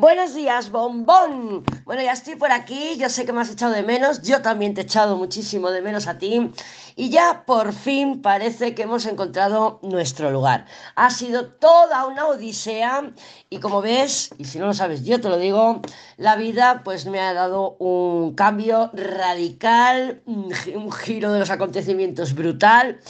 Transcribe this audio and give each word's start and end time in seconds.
Buenos 0.00 0.32
días, 0.32 0.70
bombón. 0.70 1.64
Bueno, 1.84 2.02
ya 2.02 2.12
estoy 2.12 2.36
por 2.36 2.52
aquí, 2.52 2.96
yo 2.98 3.08
sé 3.08 3.26
que 3.26 3.32
me 3.32 3.40
has 3.40 3.50
echado 3.50 3.72
de 3.72 3.82
menos, 3.82 4.22
yo 4.22 4.40
también 4.42 4.72
te 4.72 4.82
he 4.82 4.84
echado 4.84 5.16
muchísimo 5.16 5.72
de 5.72 5.82
menos 5.82 6.06
a 6.06 6.18
ti 6.18 6.52
y 6.94 7.10
ya 7.10 7.42
por 7.44 7.72
fin 7.72 8.22
parece 8.22 8.76
que 8.76 8.82
hemos 8.82 9.06
encontrado 9.06 9.80
nuestro 9.82 10.30
lugar. 10.30 10.66
Ha 10.94 11.10
sido 11.10 11.48
toda 11.48 12.06
una 12.06 12.28
odisea 12.28 13.10
y 13.50 13.58
como 13.58 13.82
ves, 13.82 14.30
y 14.38 14.44
si 14.44 14.60
no 14.60 14.66
lo 14.66 14.72
sabes 14.72 15.02
yo 15.02 15.20
te 15.20 15.28
lo 15.28 15.36
digo, 15.36 15.82
la 16.16 16.36
vida 16.36 16.82
pues 16.84 17.06
me 17.06 17.18
ha 17.18 17.34
dado 17.34 17.74
un 17.80 18.36
cambio 18.36 18.92
radical, 18.94 20.22
un 20.26 20.92
giro 20.92 21.32
de 21.32 21.40
los 21.40 21.50
acontecimientos 21.50 22.36
brutal 22.36 23.00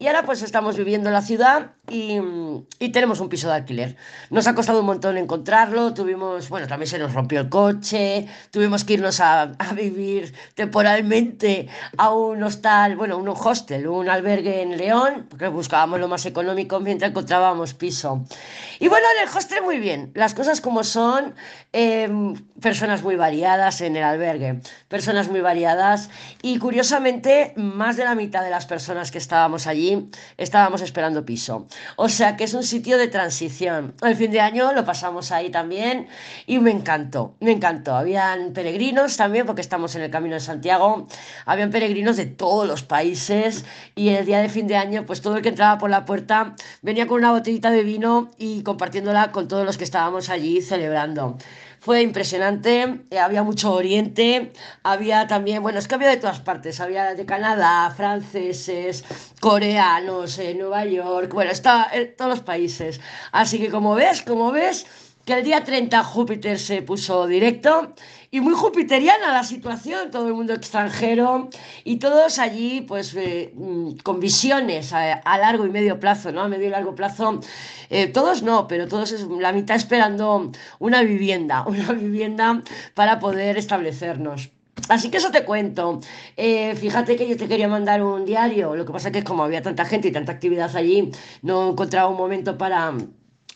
y 0.00 0.06
ahora 0.06 0.22
pues 0.22 0.42
estamos 0.42 0.76
viviendo 0.76 1.08
en 1.08 1.12
la 1.12 1.22
ciudad 1.22 1.72
y, 1.90 2.18
y, 2.78 2.90
tenemos 2.90 3.18
un 3.18 3.28
piso 3.28 3.48
de 3.48 3.54
alquiler. 3.54 3.96
Nos 4.30 4.46
ha 4.46 4.54
costado 4.54 4.80
un 4.80 4.86
montón 4.86 5.16
encontrarlo, 5.16 5.92
tuvimos, 5.92 6.48
bueno, 6.50 6.68
también 6.68 6.88
se 6.88 6.98
nos 6.98 7.14
rompió 7.14 7.40
el 7.40 7.48
coche, 7.48 8.26
tuvimos 8.52 8.84
que 8.84 8.92
irnos 8.92 9.18
a, 9.20 9.42
a 9.58 9.72
vivir 9.72 10.34
temporalmente 10.54 11.68
a 11.96 12.10
un 12.10 12.42
hostal, 12.42 12.96
bueno, 12.96 13.16
un 13.18 13.28
hostel, 13.28 13.88
un 13.88 14.08
albergue 14.08 14.62
en 14.62 14.76
León, 14.76 15.26
porque 15.28 15.48
buscábamos 15.48 15.98
lo 15.98 16.06
más 16.06 16.26
económico 16.26 16.78
mientras 16.78 17.10
encontrábamos 17.10 17.74
piso. 17.74 18.24
Y 18.78 18.86
bueno, 18.86 19.06
en 19.16 19.28
el 19.28 19.36
hostel 19.36 19.62
muy 19.62 19.78
bien, 19.78 20.12
las 20.14 20.34
cosas 20.34 20.60
como 20.60 20.84
son, 20.84 21.34
eh, 21.72 22.08
personas 22.60 23.02
muy 23.02 23.16
variadas 23.16 23.80
en 23.80 23.96
el 23.96 24.04
albergue, 24.04 24.60
personas 24.88 25.28
muy 25.28 25.40
variadas 25.40 26.08
y 26.40 26.58
curiosamente 26.58 27.52
más 27.56 27.96
de 27.96 28.04
la 28.04 28.14
mitad 28.14 28.44
de 28.44 28.50
las 28.50 28.66
personas 28.66 29.10
que 29.10 29.18
estábamos 29.18 29.66
allí 29.66 29.87
estábamos 30.36 30.82
esperando 30.82 31.24
piso. 31.24 31.66
O 31.96 32.08
sea 32.08 32.36
que 32.36 32.44
es 32.44 32.54
un 32.54 32.62
sitio 32.62 32.98
de 32.98 33.08
transición. 33.08 33.94
El 34.02 34.16
fin 34.16 34.30
de 34.30 34.40
año 34.40 34.72
lo 34.72 34.84
pasamos 34.84 35.32
ahí 35.32 35.50
también 35.50 36.08
y 36.46 36.58
me 36.58 36.70
encantó, 36.70 37.34
me 37.40 37.52
encantó. 37.52 37.94
Habían 37.94 38.52
peregrinos 38.52 39.16
también, 39.16 39.46
porque 39.46 39.60
estamos 39.60 39.94
en 39.94 40.02
el 40.02 40.10
Camino 40.10 40.34
de 40.34 40.40
Santiago, 40.40 41.06
habían 41.46 41.70
peregrinos 41.70 42.16
de 42.16 42.26
todos 42.26 42.66
los 42.66 42.82
países 42.82 43.64
y 43.94 44.10
el 44.10 44.26
día 44.26 44.40
de 44.40 44.48
fin 44.48 44.66
de 44.66 44.76
año, 44.76 45.06
pues 45.06 45.20
todo 45.20 45.36
el 45.36 45.42
que 45.42 45.50
entraba 45.50 45.78
por 45.78 45.90
la 45.90 46.04
puerta 46.04 46.54
venía 46.82 47.06
con 47.06 47.18
una 47.18 47.32
botellita 47.32 47.70
de 47.70 47.82
vino 47.82 48.30
y 48.38 48.62
compartiéndola 48.62 49.32
con 49.32 49.48
todos 49.48 49.64
los 49.64 49.78
que 49.78 49.84
estábamos 49.84 50.28
allí 50.28 50.62
celebrando. 50.62 51.38
Fue 51.88 52.02
impresionante, 52.02 53.00
eh, 53.08 53.18
había 53.18 53.42
mucho 53.42 53.72
oriente, 53.72 54.52
había 54.82 55.26
también, 55.26 55.62
bueno, 55.62 55.78
es 55.78 55.88
que 55.88 55.94
había 55.94 56.10
de 56.10 56.18
todas 56.18 56.38
partes, 56.38 56.80
había 56.80 57.14
de 57.14 57.24
Canadá, 57.24 57.90
franceses, 57.96 59.02
coreanos, 59.40 60.38
eh, 60.38 60.52
Nueva 60.52 60.84
York, 60.84 61.32
bueno, 61.32 61.50
está 61.50 61.88
en 61.90 62.14
todos 62.14 62.30
los 62.30 62.40
países. 62.42 63.00
Así 63.32 63.58
que 63.58 63.70
como 63.70 63.94
ves, 63.94 64.20
como 64.20 64.52
ves, 64.52 64.84
que 65.24 65.32
el 65.32 65.44
día 65.44 65.64
30 65.64 66.04
Júpiter 66.04 66.58
se 66.58 66.82
puso 66.82 67.26
directo 67.26 67.94
y 68.30 68.40
muy 68.40 68.54
jupiteriana 68.54 69.32
la 69.32 69.44
situación, 69.44 70.10
todo 70.10 70.28
el 70.28 70.34
mundo 70.34 70.52
extranjero 70.52 71.48
y 71.84 71.96
todos 71.98 72.38
allí 72.38 72.82
pues 72.82 73.14
eh, 73.14 73.52
mm, 73.54 73.98
con 74.02 74.20
visiones 74.20 74.92
a, 74.92 75.38
largo 75.38 75.66
y 75.66 75.70
medio 75.70 75.98
plazo, 75.98 76.32
¿no? 76.32 76.42
A 76.42 76.48
medio 76.48 76.66
y 76.66 76.70
largo 76.70 76.94
plazo, 76.94 77.40
eh, 77.90 78.06
todos 78.08 78.42
no, 78.42 78.68
pero 78.68 78.86
todos 78.86 79.12
la 79.40 79.52
mitad 79.52 79.76
esperando 79.76 80.52
una 80.78 81.02
vivienda, 81.02 81.62
una 81.66 81.92
vivienda 81.92 82.62
para 82.94 83.18
poder 83.18 83.56
establecernos. 83.56 84.50
Así 84.88 85.10
que 85.10 85.18
eso 85.18 85.30
te 85.30 85.44
cuento. 85.44 86.00
Eh, 86.36 86.74
fíjate 86.76 87.16
que 87.16 87.28
yo 87.28 87.36
te 87.36 87.48
quería 87.48 87.68
mandar 87.68 88.02
un 88.02 88.24
diario, 88.24 88.76
lo 88.76 88.84
que 88.84 88.92
pasa 88.92 89.08
es 89.08 89.14
que 89.14 89.24
como 89.24 89.42
había 89.42 89.62
tanta 89.62 89.84
gente 89.84 90.08
y 90.08 90.12
tanta 90.12 90.32
actividad 90.32 90.74
allí, 90.76 91.10
no 91.42 91.70
encontraba 91.70 92.08
un 92.08 92.16
momento 92.16 92.56
para 92.56 92.94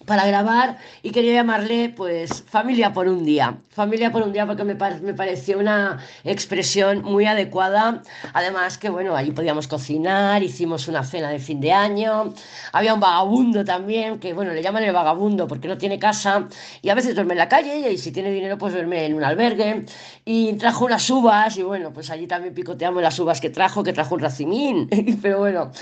para 0.06 0.26
grabar 0.26 0.78
y 1.02 1.10
quería 1.10 1.34
llamarle 1.34 1.88
pues 1.90 2.44
familia 2.48 2.92
por 2.92 3.08
un 3.08 3.24
día. 3.24 3.58
Familia 3.70 4.12
por 4.12 4.22
un 4.22 4.32
día 4.32 4.46
porque 4.46 4.64
me, 4.64 4.74
me, 4.74 5.14
pareció 5.14 5.58
una 5.58 5.98
expresión 6.24 7.02
muy 7.02 7.26
adecuada. 7.26 8.02
Además 8.32 8.78
que 8.78 8.90
bueno, 8.90 9.16
allí 9.16 9.30
podíamos 9.30 9.68
cocinar, 9.68 10.42
hicimos 10.42 10.88
una 10.88 11.04
cena 11.04 11.30
de 11.30 11.38
fin 11.38 11.60
de 11.60 11.72
año. 11.72 12.34
Había 12.72 12.94
un 12.94 13.00
vagabundo 13.00 13.64
también, 13.64 14.18
que 14.18 14.32
bueno, 14.32 14.52
le 14.52 14.62
llaman 14.62 14.82
el 14.84 14.92
vagabundo 14.92 15.46
porque 15.46 15.68
no 15.68 15.78
tiene 15.78 15.98
casa 15.98 16.48
y 16.82 16.88
a 16.88 16.94
veces 16.94 17.14
duerme 17.14 17.34
en 17.34 17.38
la 17.38 17.48
calle 17.48 17.92
y 17.92 17.98
si 17.98 18.12
tiene 18.12 18.30
dinero 18.30 18.58
pues 18.58 18.72
duerme 18.72 19.06
en 19.06 19.14
un 19.14 19.24
albergue. 19.24 19.86
Y 20.24 20.54
trajo 20.54 20.84
unas 20.84 21.08
uvas 21.10 21.56
y 21.56 21.62
bueno, 21.62 21.92
pues 21.92 22.10
allí 22.10 22.26
también 22.26 22.54
picoteamos 22.54 23.02
las 23.02 23.18
uvas 23.18 23.40
que 23.40 23.50
trajo, 23.50 23.82
que 23.82 23.92
trajo 23.92 24.14
un 24.14 24.20
racimín. 24.20 24.88
Pero 25.22 25.38
bueno, 25.38 25.72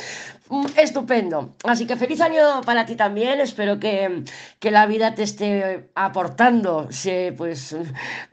estupendo. 0.76 1.54
Así 1.64 1.86
que 1.86 1.96
feliz 1.96 2.20
año 2.20 2.60
para 2.64 2.86
ti 2.86 2.96
también. 2.96 3.40
Espero 3.40 3.78
que 3.78 3.90
que, 4.58 4.70
la 4.70 4.86
vida 4.86 5.14
te 5.14 5.22
esté 5.22 5.90
aportando 5.94 6.88
pues, 7.36 7.76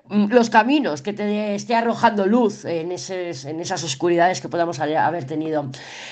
los 0.09 0.49
caminos, 0.49 1.01
que 1.01 1.13
te 1.13 1.55
esté 1.55 1.75
arrojando 1.75 2.25
luz 2.25 2.65
en, 2.65 2.91
en 2.91 3.59
esas 3.59 3.83
oscuridades 3.83 4.41
que 4.41 4.49
podamos 4.49 4.79
haber 4.79 5.25
tenido. 5.25 5.69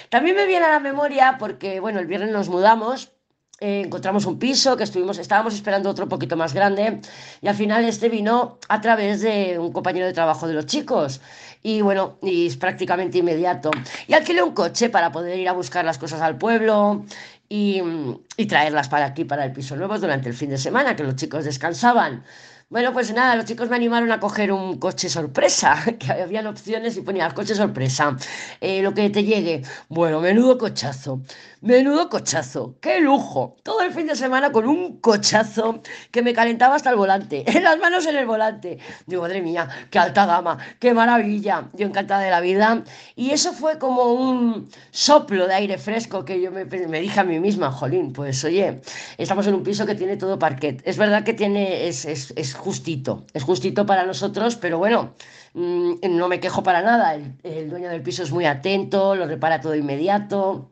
También 0.09 0.35
me 0.35 0.45
viene 0.45 0.66
a 0.66 0.69
la 0.69 0.79
memoria 0.79 1.38
porque, 1.39 1.79
bueno, 1.79 1.99
el 1.99 2.07
viernes 2.07 2.31
nos 2.31 2.49
mudamos. 2.49 3.15
Eh, 3.61 3.83
encontramos 3.85 4.25
un 4.25 4.38
piso 4.38 4.75
que 4.75 4.83
estuvimos, 4.83 5.17
estábamos 5.17 5.53
esperando 5.53 5.89
otro 5.89 6.09
poquito 6.09 6.35
más 6.35 6.53
grande 6.53 6.99
y 7.41 7.47
al 7.47 7.55
final 7.55 7.85
este 7.85 8.09
vino 8.09 8.59
a 8.67 8.81
través 8.81 9.21
de 9.21 9.57
un 9.57 9.71
compañero 9.71 10.05
de 10.05 10.11
trabajo 10.11 10.45
de 10.45 10.53
los 10.53 10.66
chicos 10.66 11.21
y 11.63 11.79
bueno, 11.79 12.17
y 12.21 12.47
es 12.47 12.57
prácticamente 12.57 13.19
inmediato. 13.19 13.71
Y 14.07 14.13
alquilé 14.13 14.43
un 14.43 14.53
coche 14.53 14.89
para 14.89 15.09
poder 15.11 15.39
ir 15.39 15.47
a 15.47 15.53
buscar 15.53 15.85
las 15.85 15.97
cosas 15.97 16.21
al 16.21 16.38
pueblo 16.38 17.05
y, 17.47 17.81
y 18.35 18.45
traerlas 18.45 18.89
para 18.89 19.05
aquí, 19.05 19.23
para 19.23 19.45
el 19.45 19.53
piso 19.53 19.77
nuevo 19.77 19.97
durante 19.99 20.27
el 20.27 20.35
fin 20.35 20.49
de 20.49 20.57
semana, 20.57 20.97
que 20.97 21.03
los 21.03 21.16
chicos 21.16 21.45
descansaban. 21.45 22.23
Bueno, 22.75 22.91
pues 22.91 23.13
nada, 23.13 23.38
los 23.38 23.46
chicos 23.46 23.69
me 23.69 23.78
animaron 23.78 24.12
a 24.12 24.19
coger 24.19 24.52
un 24.52 24.78
coche 24.80 25.08
sorpresa, 25.08 25.81
que 25.97 26.12
habían 26.12 26.46
opciones 26.46 26.97
y 26.97 27.02
ponía 27.03 27.30
coche 27.30 27.56
sorpresa, 27.56 28.18
eh, 28.59 28.81
lo 28.81 28.94
que 28.94 29.09
te 29.09 29.24
llegue. 29.24 29.62
Bueno, 29.88 30.19
menudo 30.19 30.58
cochazo, 30.58 31.22
menudo 31.62 32.09
cochazo, 32.09 32.75
qué 32.81 33.00
lujo. 33.00 33.56
Todo 33.64 33.80
el 33.80 33.94
fin 33.94 34.08
de 34.08 34.16
semana 34.18 34.52
con 34.52 34.68
un 34.68 35.00
cochazo 35.00 35.81
que 36.12 36.22
me 36.22 36.34
calentaba 36.34 36.75
hasta 36.75 36.90
el 36.90 36.97
volante, 36.97 37.46
en 37.47 37.64
las 37.64 37.78
manos 37.80 38.06
en 38.08 38.18
el 38.18 38.25
volante. 38.25 38.78
Digo, 39.06 39.22
madre 39.22 39.41
mía, 39.41 39.69
qué 39.90 39.97
alta 39.97 40.25
gama, 40.25 40.58
qué 40.78 40.94
maravilla. 40.94 41.69
Yo 41.75 41.88
encantada 41.88 42.24
de 42.24 42.30
la 42.30 42.41
vida. 42.41 42.84
Y 43.16 43.31
eso 43.31 43.53
fue 43.53 43.80
como 43.80 44.12
un 44.12 44.68
soplo 44.91 45.47
de 45.47 45.53
aire 45.53 45.78
fresco 45.78 46.25
que 46.25 46.41
yo 46.41 46.52
me, 46.52 46.66
me 46.66 47.00
dije 47.00 47.22
a 47.22 47.24
mí 47.24 47.40
misma, 47.40 47.72
jolín, 47.72 48.12
pues 48.12 48.44
oye, 48.44 48.81
estamos 49.18 49.47
en 49.47 49.53
un 49.53 49.64
piso 49.64 49.85
que 49.85 49.96
tiene 49.96 50.18
todo 50.18 50.38
parquet. 50.38 50.81
Es 50.85 50.97
verdad 50.97 51.24
que 51.24 51.34
tiene, 51.34 51.88
es, 51.88 52.03
es, 52.03 52.34
es 52.35 52.65
justito, 52.66 53.26
es 53.34 53.44
justito 53.44 53.86
para 53.86 54.08
nosotros, 54.08 54.56
pero 54.56 54.80
bueno, 54.80 55.14
mm, 55.53 55.94
no 56.09 56.28
me 56.28 56.40
quejo 56.40 56.64
para 56.64 56.81
nada. 56.81 57.14
El, 57.44 57.70
dueño 57.70 57.90
del 57.90 58.02
piso 58.02 58.24
es 58.24 58.31
muy 58.31 58.46
atento, 58.46 59.16
lo 59.16 59.28
repara 59.28 59.62
todo 59.62 59.76
inmediato. 59.76 60.72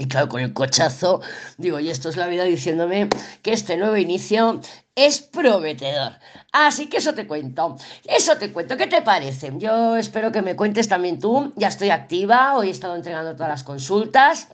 Y 0.00 0.06
claro, 0.08 0.28
con 0.28 0.40
el 0.40 0.52
cochazo, 0.52 1.20
digo, 1.56 1.78
y 1.78 1.90
esto 1.90 2.08
es 2.08 2.16
la 2.16 2.26
vida 2.26 2.44
diciéndome 2.44 3.08
que 3.42 3.52
este 3.52 3.76
nuevo 3.76 3.96
inicio 3.96 4.60
es 4.96 5.20
prometedor. 5.20 6.12
Así 6.52 6.88
que 6.88 6.96
eso 6.96 7.14
te 7.14 7.26
cuento. 7.26 7.76
Eso 8.04 8.36
te 8.36 8.52
cuento. 8.52 8.76
¿Qué 8.76 8.88
te 8.88 9.02
parece? 9.02 9.52
Yo 9.58 9.96
espero 9.96 10.32
que 10.32 10.42
me 10.42 10.56
cuentes 10.56 10.88
también 10.88 11.20
tú. 11.20 11.52
Ya 11.56 11.68
estoy 11.68 11.90
activa, 11.90 12.56
hoy 12.56 12.68
he 12.68 12.72
estado 12.72 12.96
entregando 12.96 13.34
todas 13.34 13.50
las 13.50 13.64
consultas. 13.64 14.48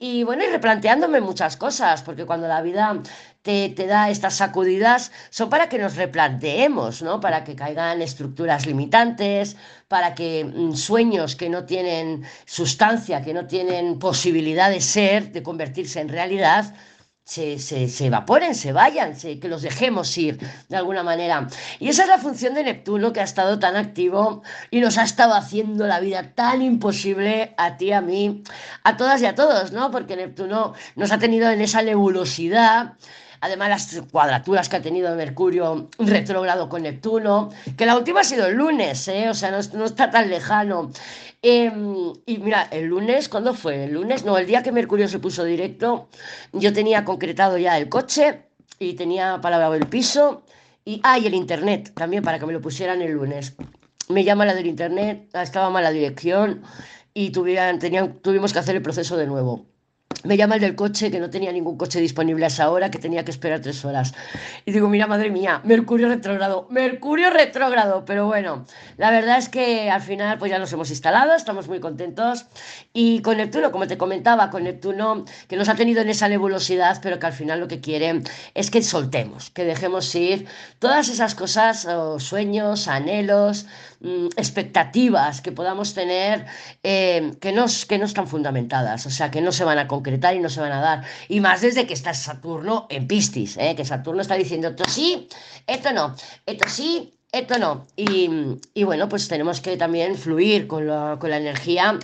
Y 0.00 0.22
bueno, 0.22 0.44
y 0.44 0.46
replanteándome 0.46 1.20
muchas 1.20 1.56
cosas, 1.56 2.02
porque 2.02 2.24
cuando 2.24 2.46
la 2.46 2.62
vida 2.62 3.02
te, 3.42 3.70
te, 3.70 3.86
da 3.86 4.10
estas 4.10 4.34
sacudidas 4.36 5.12
son 5.30 5.48
para 5.50 5.68
que 5.68 5.78
nos 5.78 5.96
replanteemos, 5.96 7.02
¿no? 7.02 7.20
Para 7.20 7.44
que 7.44 7.56
caigan 7.56 8.02
estructuras 8.02 8.66
limitantes, 8.66 9.56
para 9.88 10.14
que 10.14 10.44
mm, 10.44 10.74
sueños 10.74 11.36
que 11.36 11.48
no 11.48 11.64
tienen 11.64 12.24
sustancia, 12.46 13.22
que 13.22 13.34
no 13.34 13.46
tienen 13.46 13.98
posibilidad 13.98 14.70
de 14.70 14.80
ser, 14.80 15.32
de 15.32 15.42
convertirse 15.42 16.00
en 16.00 16.08
realidad, 16.08 16.74
se, 17.28 17.58
se, 17.58 18.06
evaporen, 18.06 18.54
se 18.54 18.72
vayan, 18.72 19.14
que 19.14 19.48
los 19.48 19.60
dejemos 19.60 20.16
ir 20.16 20.38
de 20.70 20.76
alguna 20.78 21.02
manera. 21.02 21.46
Y 21.78 21.90
esa 21.90 22.04
es 22.04 22.08
la 22.08 22.16
función 22.16 22.54
de 22.54 22.64
Neptuno 22.64 23.12
que 23.12 23.20
ha 23.20 23.24
estado 23.24 23.58
tan 23.58 23.76
activo 23.76 24.42
y 24.70 24.80
nos 24.80 24.96
ha 24.96 25.02
estado 25.02 25.34
haciendo 25.34 25.86
la 25.86 26.00
vida 26.00 26.32
tan 26.34 26.62
imposible 26.62 27.54
a 27.58 27.76
ti, 27.76 27.92
a 27.92 28.00
mí, 28.00 28.42
a 28.82 28.96
todas 28.96 29.20
y 29.20 29.26
a 29.26 29.34
todos, 29.34 29.72
¿no? 29.72 29.90
Porque 29.90 30.16
Neptuno 30.16 30.72
nos 30.96 31.12
ha 31.12 31.18
tenido 31.18 31.50
en 31.50 31.60
esa 31.60 31.82
nebulosidad 31.82 32.94
Además, 33.40 33.68
las 33.68 34.02
cuadraturas 34.10 34.68
que 34.68 34.76
ha 34.76 34.82
tenido 34.82 35.14
Mercurio 35.14 35.88
retrógrado 35.98 36.68
con 36.68 36.82
Neptuno, 36.82 37.50
que 37.76 37.86
la 37.86 37.96
última 37.96 38.20
ha 38.20 38.24
sido 38.24 38.46
el 38.46 38.56
lunes, 38.56 39.06
¿eh? 39.08 39.28
o 39.28 39.34
sea, 39.34 39.50
no, 39.50 39.84
está 39.84 40.10
tan 40.10 40.28
lejano. 40.28 40.90
Em, 41.42 42.12
y 42.26 42.38
mira, 42.38 42.68
el 42.70 42.86
lunes, 42.86 43.28
¿cuándo 43.28 43.54
fue? 43.54 43.84
El 43.84 43.92
lunes, 43.92 44.24
no, 44.24 44.36
el 44.38 44.46
día 44.46 44.62
que 44.62 44.72
Mercurio 44.72 45.06
se 45.08 45.20
puso 45.20 45.44
directo, 45.44 46.08
yo 46.52 46.72
tenía 46.72 47.04
concretado 47.04 47.58
ya 47.58 47.78
el 47.78 47.88
coche 47.88 48.42
y 48.78 48.94
tenía 48.94 49.40
palabrado 49.40 49.74
el 49.74 49.86
piso 49.86 50.42
y, 50.84 51.00
ah, 51.04 51.18
el 51.18 51.34
internet 51.34 51.92
también 51.94 52.22
para 52.22 52.38
que 52.38 52.46
me 52.46 52.52
lo 52.52 52.60
pusieran 52.60 53.02
el 53.02 53.12
lunes. 53.12 53.54
Me 54.08 54.24
llama 54.24 54.46
la 54.46 54.54
del 54.54 54.66
internet, 54.66 55.28
estaba 55.34 55.70
mala 55.70 55.90
dirección 55.90 56.62
y 57.14 57.30
tuvieran, 57.30 57.78
tenían, 57.78 58.20
tuvimos 58.20 58.52
que 58.52 58.58
hacer 58.60 58.74
el 58.76 58.82
proceso 58.82 59.16
de 59.16 59.26
nuevo. 59.26 59.66
Me 60.24 60.36
llama 60.36 60.56
el 60.56 60.60
del 60.60 60.74
coche, 60.74 61.10
que 61.10 61.20
no 61.20 61.30
tenía 61.30 61.52
ningún 61.52 61.76
coche 61.76 62.00
disponible 62.00 62.44
a 62.44 62.48
esa 62.48 62.70
hora, 62.70 62.90
que 62.90 62.98
tenía 62.98 63.24
que 63.24 63.30
esperar 63.30 63.60
tres 63.60 63.84
horas. 63.84 64.14
Y 64.64 64.72
digo, 64.72 64.88
mira, 64.88 65.06
madre 65.06 65.30
mía, 65.30 65.60
Mercurio 65.64 66.08
retrógrado, 66.08 66.66
Mercurio 66.70 67.30
retrógrado. 67.30 68.04
Pero 68.04 68.26
bueno, 68.26 68.66
la 68.96 69.10
verdad 69.10 69.38
es 69.38 69.48
que 69.48 69.90
al 69.90 70.00
final 70.00 70.38
pues 70.38 70.50
ya 70.50 70.58
nos 70.58 70.72
hemos 70.72 70.90
instalado, 70.90 71.34
estamos 71.34 71.68
muy 71.68 71.78
contentos. 71.80 72.46
Y 72.92 73.22
con 73.22 73.36
Neptuno, 73.36 73.70
como 73.70 73.86
te 73.86 73.96
comentaba, 73.96 74.50
con 74.50 74.64
Neptuno, 74.64 75.24
que 75.46 75.56
nos 75.56 75.68
ha 75.68 75.76
tenido 75.76 76.02
en 76.02 76.08
esa 76.08 76.28
nebulosidad, 76.28 77.00
pero 77.00 77.18
que 77.18 77.26
al 77.26 77.32
final 77.32 77.60
lo 77.60 77.68
que 77.68 77.80
quiere 77.80 78.22
es 78.54 78.70
que 78.70 78.82
soltemos, 78.82 79.50
que 79.50 79.64
dejemos 79.64 80.12
ir 80.14 80.46
todas 80.78 81.08
esas 81.08 81.34
cosas, 81.34 81.86
sueños, 82.18 82.88
anhelos, 82.88 83.66
expectativas 84.36 85.40
que 85.40 85.52
podamos 85.52 85.94
tener 85.94 86.46
eh, 86.82 87.32
que, 87.40 87.52
no, 87.52 87.66
que 87.88 87.98
no 87.98 88.04
están 88.04 88.28
fundamentadas, 88.28 89.06
o 89.06 89.10
sea, 89.10 89.30
que 89.30 89.40
no 89.40 89.52
se 89.52 89.64
van 89.64 89.78
a 89.78 89.88
concretar 89.88 90.36
y 90.36 90.40
no 90.40 90.48
se 90.48 90.60
van 90.60 90.72
a 90.72 90.80
dar. 90.80 91.04
Y 91.28 91.40
más 91.40 91.60
desde 91.60 91.86
que 91.86 91.94
está 91.94 92.14
Saturno 92.14 92.86
en 92.90 93.06
Piscis, 93.06 93.56
¿eh? 93.56 93.74
que 93.76 93.84
Saturno 93.84 94.22
está 94.22 94.34
diciendo 94.34 94.68
esto 94.68 94.84
sí, 94.88 95.28
esto 95.66 95.92
no, 95.92 96.14
esto 96.46 96.68
sí, 96.68 97.14
esto 97.32 97.58
no. 97.58 97.86
Y, 97.96 98.84
bueno, 98.84 99.08
pues 99.08 99.28
tenemos 99.28 99.60
que 99.60 99.76
también 99.76 100.16
fluir 100.16 100.66
con 100.66 100.88
con 101.18 101.30
la 101.30 101.36
energía 101.36 101.98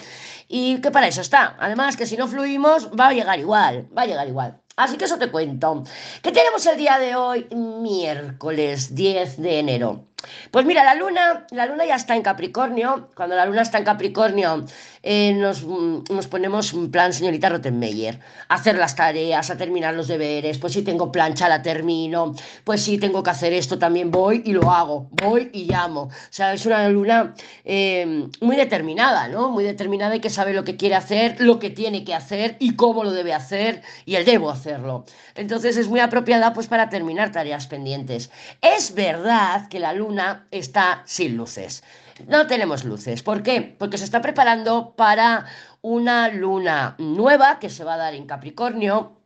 y 0.49 0.81
que 0.81 0.91
para 0.91 1.09
eso 1.09 1.21
está. 1.21 1.57
Además, 1.59 1.97
que 1.97 2.07
si 2.07 2.17
no 2.17 2.29
fluimos, 2.29 2.91
va 2.99 3.09
a 3.09 3.13
llegar 3.13 3.39
igual, 3.39 3.89
va 3.97 4.03
a 4.03 4.07
llegar 4.07 4.29
igual. 4.29 4.61
Así 4.77 4.97
que 4.97 5.05
eso 5.05 5.19
te 5.19 5.31
cuento. 5.31 5.85
¿Qué 6.23 6.33
tenemos 6.33 6.67
el 6.67 6.77
día 6.77 6.99
de 6.99 7.15
hoy? 7.15 7.47
Miércoles 7.55 8.95
10 8.95 9.41
de 9.41 9.59
enero. 9.61 10.14
Pues 10.51 10.67
mira, 10.67 10.85
la 10.85 10.95
luna, 10.95 11.47
la 11.51 11.67
luna 11.67 11.85
ya 11.85 11.97
está 11.97 12.17
en 12.17 12.23
Capricornio. 12.23 13.11
Cuando 13.15 13.37
la 13.37 13.47
luna 13.47 13.63
está 13.63 13.79
en 13.79 13.85
Capricornio, 13.85 14.65
eh, 15.03 15.35
nos, 15.35 15.65
mm, 15.65 16.05
nos, 16.11 16.27
ponemos 16.27 16.73
un 16.73 16.91
plan, 16.91 17.13
señorita 17.13 17.49
Rottenmeier, 17.49 18.21
hacer 18.49 18.77
las 18.77 18.97
tareas, 18.97 19.51
a 19.51 19.57
terminar 19.57 19.95
los 19.95 20.09
deberes. 20.09 20.59
Pues 20.59 20.73
si 20.73 20.83
tengo 20.83 21.13
plancha, 21.13 21.49
la 21.49 21.63
termino. 21.63 22.35
Pues 22.65 22.83
si 22.83 22.99
tengo 22.99 23.23
que 23.23 23.31
hacer 23.31 23.53
esto, 23.53 23.79
también 23.79 24.11
voy 24.11 24.43
y 24.45 24.53
lo 24.53 24.71
hago. 24.71 25.09
Voy 25.11 25.51
y 25.53 25.65
llamo. 25.65 26.03
O 26.03 26.11
sea, 26.31 26.53
es 26.55 26.65
una 26.67 26.89
luna 26.89 27.35
eh, 27.65 28.29
muy 28.41 28.57
determinada, 28.57 29.29
¿no? 29.29 29.51
Muy 29.51 29.65
determinada 29.65 30.17
y 30.17 30.21
que 30.21 30.31
sabe 30.31 30.55
lo 30.55 30.65
que 30.65 30.77
quiere 30.77 30.95
hacer, 30.95 31.41
lo 31.41 31.59
que 31.59 31.71
tiene 31.71 32.05
que 32.05 32.15
hacer 32.15 32.57
y 32.59 32.77
cómo 32.77 33.05
lo 33.05 33.13
debe 33.13 33.35
hacer 33.35 33.83
y 34.07 34.15
el 34.17 34.25
debo 34.25 34.51
hacerlo. 34.51 35.05
Entonces 35.35 35.77
es 35.77 35.89
muy 35.89 36.01
apropiada 36.01 36.53
pues 36.53 36.69
para 36.69 36.89
terminar 36.89 37.33
tareas 37.33 37.67
pendientes. 37.67 38.31
Es 38.61 38.95
verdad 38.95 39.69
que 39.69 39.81
la 39.81 39.93
luna 39.93 40.14
está 40.51 41.03
sin 41.07 41.37
luces. 41.37 41.83
No 42.27 42.47
tenemos 42.47 42.85
luces. 42.85 43.23
¿Por 43.23 43.43
qué? 43.43 43.77
Porque 43.79 43.99
se 43.99 44.05
está 44.05 44.23
preparando 44.23 44.95
para 44.97 45.47
una 45.83 46.29
luna 46.29 46.95
nueva 46.99 47.59
que 47.59 47.71
se 47.71 47.85
va 47.85 47.95
a 47.95 47.99
dar 47.99 48.15
en 48.15 48.27
Capricornio 48.27 49.21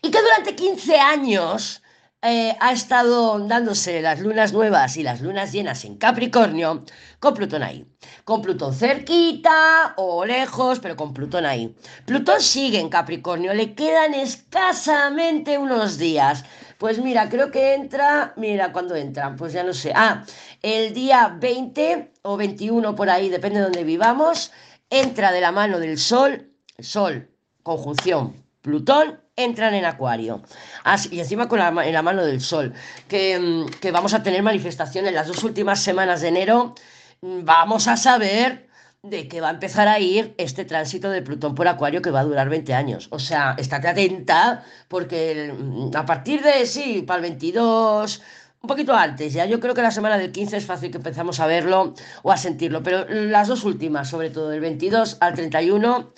y 0.00 0.10
que 0.10 0.22
durante 0.22 0.56
15 0.56 0.98
años 0.98 1.82
eh, 2.24 2.56
ha 2.60 2.72
estado 2.72 3.36
dándose 3.40 4.00
las 4.00 4.20
lunas 4.20 4.52
nuevas 4.52 4.96
y 4.96 5.02
las 5.02 5.20
lunas 5.20 5.50
llenas 5.50 5.84
en 5.84 5.96
Capricornio 5.96 6.84
con 7.18 7.34
Plutón 7.34 7.64
ahí. 7.64 7.84
Con 8.24 8.42
Plutón 8.42 8.74
cerquita 8.74 9.94
o 9.96 10.24
lejos, 10.24 10.78
pero 10.78 10.96
con 10.96 11.12
Plutón 11.12 11.46
ahí. 11.46 11.74
Plutón 12.04 12.40
sigue 12.40 12.78
en 12.78 12.88
Capricornio, 12.88 13.52
le 13.54 13.74
quedan 13.74 14.14
escasamente 14.14 15.58
unos 15.58 15.98
días. 15.98 16.44
Pues 16.82 16.98
mira, 16.98 17.28
creo 17.28 17.52
que 17.52 17.74
entra, 17.74 18.32
mira, 18.36 18.72
¿cuándo 18.72 18.96
entran? 18.96 19.36
Pues 19.36 19.52
ya 19.52 19.62
no 19.62 19.72
sé. 19.72 19.92
Ah, 19.94 20.24
el 20.62 20.92
día 20.92 21.28
20 21.38 22.10
o 22.22 22.36
21 22.36 22.96
por 22.96 23.08
ahí, 23.08 23.28
depende 23.28 23.60
de 23.60 23.66
donde 23.66 23.84
vivamos, 23.84 24.50
entra 24.90 25.30
de 25.30 25.40
la 25.40 25.52
mano 25.52 25.78
del 25.78 25.96
Sol, 25.96 26.50
Sol, 26.80 27.30
conjunción, 27.62 28.34
Plutón, 28.62 29.20
entran 29.36 29.74
en 29.74 29.84
Acuario. 29.84 30.42
Así, 30.82 31.08
y 31.12 31.20
encima 31.20 31.46
con 31.48 31.60
la, 31.60 31.68
en 31.86 31.92
la 31.92 32.02
mano 32.02 32.24
del 32.24 32.40
Sol, 32.40 32.74
que, 33.06 33.38
mm, 33.38 33.78
que 33.80 33.92
vamos 33.92 34.12
a 34.12 34.24
tener 34.24 34.42
manifestaciones 34.42 35.14
las 35.14 35.28
dos 35.28 35.44
últimas 35.44 35.80
semanas 35.80 36.20
de 36.20 36.28
enero. 36.30 36.74
Mm, 37.20 37.44
vamos 37.44 37.86
a 37.86 37.96
saber 37.96 38.68
de 39.02 39.26
que 39.26 39.40
va 39.40 39.48
a 39.48 39.56
empezar 39.58 39.88
a 39.88 39.98
ir 39.98 40.32
este 40.38 40.64
tránsito 40.64 41.10
de 41.10 41.22
Plutón 41.22 41.56
por 41.56 41.66
Acuario 41.66 42.02
que 42.02 42.12
va 42.12 42.20
a 42.20 42.24
durar 42.24 42.48
20 42.48 42.72
años. 42.72 43.08
O 43.10 43.18
sea, 43.18 43.56
estate 43.58 43.88
atenta 43.88 44.64
porque 44.86 45.52
mm, 45.52 45.96
a 45.96 46.06
partir 46.06 46.40
de, 46.40 46.66
sí, 46.66 47.02
para 47.02 47.16
el 47.16 47.22
22, 47.22 48.22
un 48.62 48.68
poquito 48.68 48.94
antes, 48.94 49.32
ya 49.32 49.44
yo 49.44 49.58
creo 49.58 49.74
que 49.74 49.82
la 49.82 49.90
semana 49.90 50.18
del 50.18 50.30
15 50.30 50.56
es 50.56 50.66
fácil 50.66 50.92
que 50.92 50.98
empezamos 50.98 51.40
a 51.40 51.48
verlo 51.48 51.94
o 52.22 52.30
a 52.30 52.36
sentirlo, 52.36 52.84
pero 52.84 53.04
las 53.08 53.48
dos 53.48 53.64
últimas, 53.64 54.08
sobre 54.08 54.30
todo 54.30 54.50
del 54.50 54.60
22 54.60 55.16
al 55.20 55.34
31, 55.34 56.12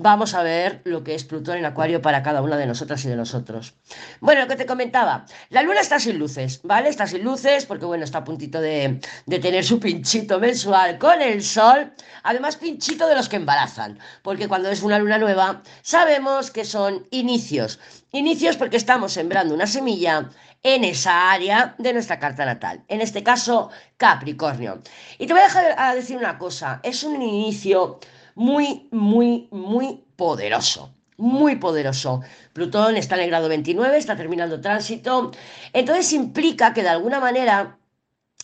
vamos 0.00 0.34
a 0.34 0.42
ver 0.42 0.80
lo 0.84 1.02
que 1.02 1.14
es 1.14 1.24
Plutón 1.24 1.58
en 1.58 1.64
Acuario 1.64 2.00
para 2.00 2.22
cada 2.22 2.40
una 2.40 2.56
de 2.56 2.66
nosotras 2.66 3.04
y 3.04 3.08
de 3.08 3.16
nosotros. 3.16 3.74
Bueno, 4.20 4.42
lo 4.42 4.46
que 4.46 4.56
te 4.56 4.66
comentaba, 4.66 5.26
la 5.50 5.62
luna 5.62 5.80
está 5.80 5.98
sin 5.98 6.18
luces, 6.18 6.60
¿vale? 6.62 6.88
Está 6.88 7.06
sin 7.06 7.24
luces 7.24 7.66
porque, 7.66 7.84
bueno, 7.84 8.04
está 8.04 8.18
a 8.18 8.24
puntito 8.24 8.60
de, 8.60 9.00
de 9.26 9.38
tener 9.38 9.64
su 9.64 9.80
pinchito 9.80 10.38
mensual 10.38 10.98
con 10.98 11.20
el 11.20 11.42
sol, 11.42 11.92
además 12.22 12.56
pinchito 12.56 13.08
de 13.08 13.16
los 13.16 13.28
que 13.28 13.36
embarazan, 13.36 13.98
porque 14.22 14.46
cuando 14.46 14.70
es 14.70 14.82
una 14.82 14.98
luna 14.98 15.18
nueva 15.18 15.62
sabemos 15.82 16.50
que 16.50 16.64
son 16.64 17.06
inicios, 17.10 17.80
inicios 18.12 18.56
porque 18.56 18.76
estamos 18.76 19.12
sembrando 19.12 19.54
una 19.54 19.66
semilla 19.66 20.28
en 20.62 20.84
esa 20.84 21.32
área 21.32 21.74
de 21.78 21.92
nuestra 21.92 22.18
carta 22.18 22.44
natal, 22.44 22.84
en 22.88 23.00
este 23.00 23.22
caso 23.22 23.70
Capricornio. 23.96 24.80
Y 25.18 25.26
te 25.26 25.32
voy 25.32 25.42
a 25.42 25.46
dejar 25.46 25.74
a 25.76 25.94
decir 25.94 26.16
una 26.16 26.38
cosa, 26.38 26.80
es 26.82 27.02
un 27.02 27.20
inicio 27.20 28.00
muy, 28.38 28.88
muy, 28.92 29.48
muy 29.50 30.04
poderoso. 30.14 30.94
Muy 31.16 31.56
poderoso. 31.56 32.20
Plutón 32.52 32.96
está 32.96 33.16
en 33.16 33.22
el 33.22 33.30
grado 33.30 33.48
29, 33.48 33.98
está 33.98 34.16
terminando 34.16 34.60
tránsito. 34.60 35.32
Entonces 35.72 36.12
implica 36.12 36.72
que 36.72 36.82
de 36.82 36.88
alguna 36.88 37.18
manera 37.18 37.76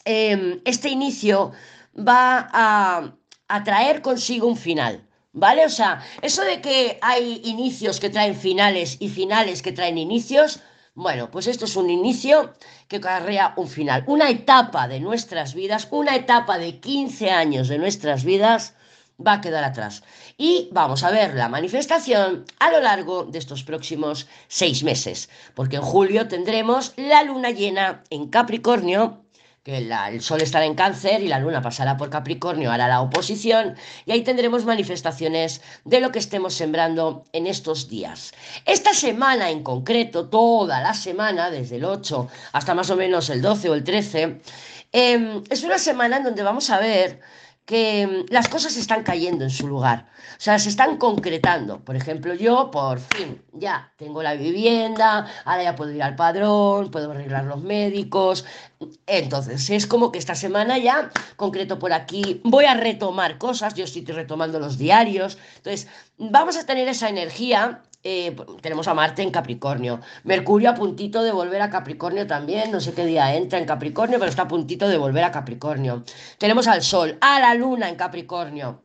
em, 0.04 0.60
este 0.64 0.88
inicio 0.88 1.52
va 1.96 2.50
a, 2.52 3.14
a 3.46 3.64
traer 3.64 4.02
consigo 4.02 4.48
un 4.48 4.56
final. 4.56 5.06
¿Vale? 5.32 5.64
O 5.64 5.70
sea, 5.70 6.00
eso 6.22 6.42
de 6.42 6.60
que 6.60 6.98
hay 7.00 7.40
inicios 7.44 7.98
que 8.00 8.10
traen 8.10 8.34
finales 8.36 8.96
y 9.00 9.08
finales 9.08 9.62
que 9.62 9.72
traen 9.72 9.98
inicios, 9.98 10.60
bueno, 10.94 11.30
pues 11.30 11.46
esto 11.46 11.64
es 11.64 11.76
un 11.76 11.90
inicio 11.90 12.54
que 12.88 13.00
carrea 13.00 13.52
un 13.56 13.68
final, 13.68 14.04
una 14.06 14.30
etapa 14.30 14.86
de 14.86 15.00
nuestras 15.00 15.54
vidas, 15.54 15.88
una 15.90 16.14
etapa 16.14 16.58
de 16.58 16.78
15 16.78 17.30
años 17.30 17.66
de 17.68 17.78
nuestras 17.78 18.22
vidas 18.22 18.74
va 19.18 19.34
a 19.34 19.40
quedar 19.40 19.64
atrás. 19.64 20.02
Y 20.36 20.68
vamos 20.72 21.04
a 21.04 21.10
ver 21.10 21.34
la 21.34 21.48
manifestación 21.48 22.44
a 22.58 22.70
lo 22.70 22.80
largo 22.80 23.24
de 23.24 23.38
estos 23.38 23.62
próximos 23.62 24.26
seis 24.48 24.82
meses, 24.82 25.28
porque 25.54 25.76
en 25.76 25.82
julio 25.82 26.28
tendremos 26.28 26.92
la 26.96 27.22
luna 27.22 27.50
llena 27.50 28.02
en 28.10 28.28
Capricornio, 28.28 29.24
que 29.64 29.78
el 29.78 30.20
sol 30.20 30.42
estará 30.42 30.66
en 30.66 30.74
cáncer 30.74 31.22
y 31.22 31.28
la 31.28 31.38
luna 31.38 31.62
pasará 31.62 31.96
por 31.96 32.10
Capricornio, 32.10 32.70
hará 32.70 32.86
la 32.86 33.00
oposición, 33.00 33.76
y 34.04 34.12
ahí 34.12 34.22
tendremos 34.22 34.66
manifestaciones 34.66 35.62
de 35.86 36.00
lo 36.00 36.12
que 36.12 36.18
estemos 36.18 36.52
sembrando 36.52 37.24
en 37.32 37.46
estos 37.46 37.88
días. 37.88 38.32
Esta 38.66 38.92
semana 38.92 39.48
en 39.48 39.62
concreto, 39.62 40.28
toda 40.28 40.82
la 40.82 40.92
semana, 40.92 41.50
desde 41.50 41.76
el 41.76 41.86
8 41.86 42.28
hasta 42.52 42.74
más 42.74 42.90
o 42.90 42.96
menos 42.96 43.30
el 43.30 43.40
12 43.40 43.70
o 43.70 43.74
el 43.74 43.84
13, 43.84 44.42
em, 44.92 45.42
es 45.48 45.62
una 45.62 45.78
semana 45.78 46.18
en 46.18 46.24
donde 46.24 46.42
vamos 46.42 46.68
a 46.68 46.78
ver 46.78 47.20
que 47.64 48.06
mm, 48.06 48.32
las 48.32 48.48
cosas 48.48 48.76
están 48.76 49.02
cayendo 49.02 49.44
en 49.44 49.50
su 49.50 49.66
lugar, 49.66 50.06
o 50.36 50.40
sea, 50.40 50.58
se 50.58 50.68
están 50.68 50.96
concretando. 50.96 51.80
Por 51.80 51.96
ejemplo, 51.96 52.34
yo 52.34 52.70
por 52.70 53.00
fin 53.00 53.42
ya 53.52 53.92
tengo 53.96 54.22
la 54.22 54.34
vivienda, 54.34 55.26
ahora 55.44 55.62
ya 55.62 55.76
puedo 55.76 55.92
ir 55.92 56.02
al 56.02 56.16
padrón, 56.16 56.90
puedo 56.90 57.10
arreglar 57.10 57.44
los 57.44 57.62
médicos. 57.62 58.44
Entonces, 59.06 59.70
es 59.70 59.86
como 59.86 60.12
que 60.12 60.18
esta 60.18 60.34
semana 60.34 60.78
ya, 60.78 61.10
concreto 61.36 61.78
por 61.78 61.92
aquí, 61.92 62.40
voy 62.44 62.66
a 62.66 62.74
retomar 62.74 63.38
cosas, 63.38 63.74
yo 63.74 63.84
estoy 63.84 64.04
retomando 64.04 64.58
los 64.58 64.76
diarios. 64.76 65.38
Entonces, 65.56 65.88
vamos 66.18 66.56
a 66.56 66.66
tener 66.66 66.88
esa 66.88 67.08
energía 67.08 67.82
eh, 68.04 68.36
tenemos 68.60 68.86
a 68.86 68.94
Marte 68.94 69.22
en 69.22 69.30
Capricornio. 69.30 70.00
Mercurio 70.24 70.70
a 70.70 70.74
puntito 70.74 71.22
de 71.22 71.32
volver 71.32 71.62
a 71.62 71.70
Capricornio 71.70 72.26
también. 72.26 72.70
No 72.70 72.80
sé 72.80 72.92
qué 72.92 73.06
día 73.06 73.34
entra 73.34 73.58
en 73.58 73.64
Capricornio, 73.64 74.18
pero 74.18 74.28
está 74.28 74.42
a 74.42 74.48
puntito 74.48 74.88
de 74.88 74.98
volver 74.98 75.24
a 75.24 75.32
Capricornio. 75.32 76.04
Tenemos 76.38 76.68
al 76.68 76.82
Sol, 76.82 77.16
a 77.20 77.40
la 77.40 77.54
Luna 77.54 77.88
en 77.88 77.96
Capricornio. 77.96 78.84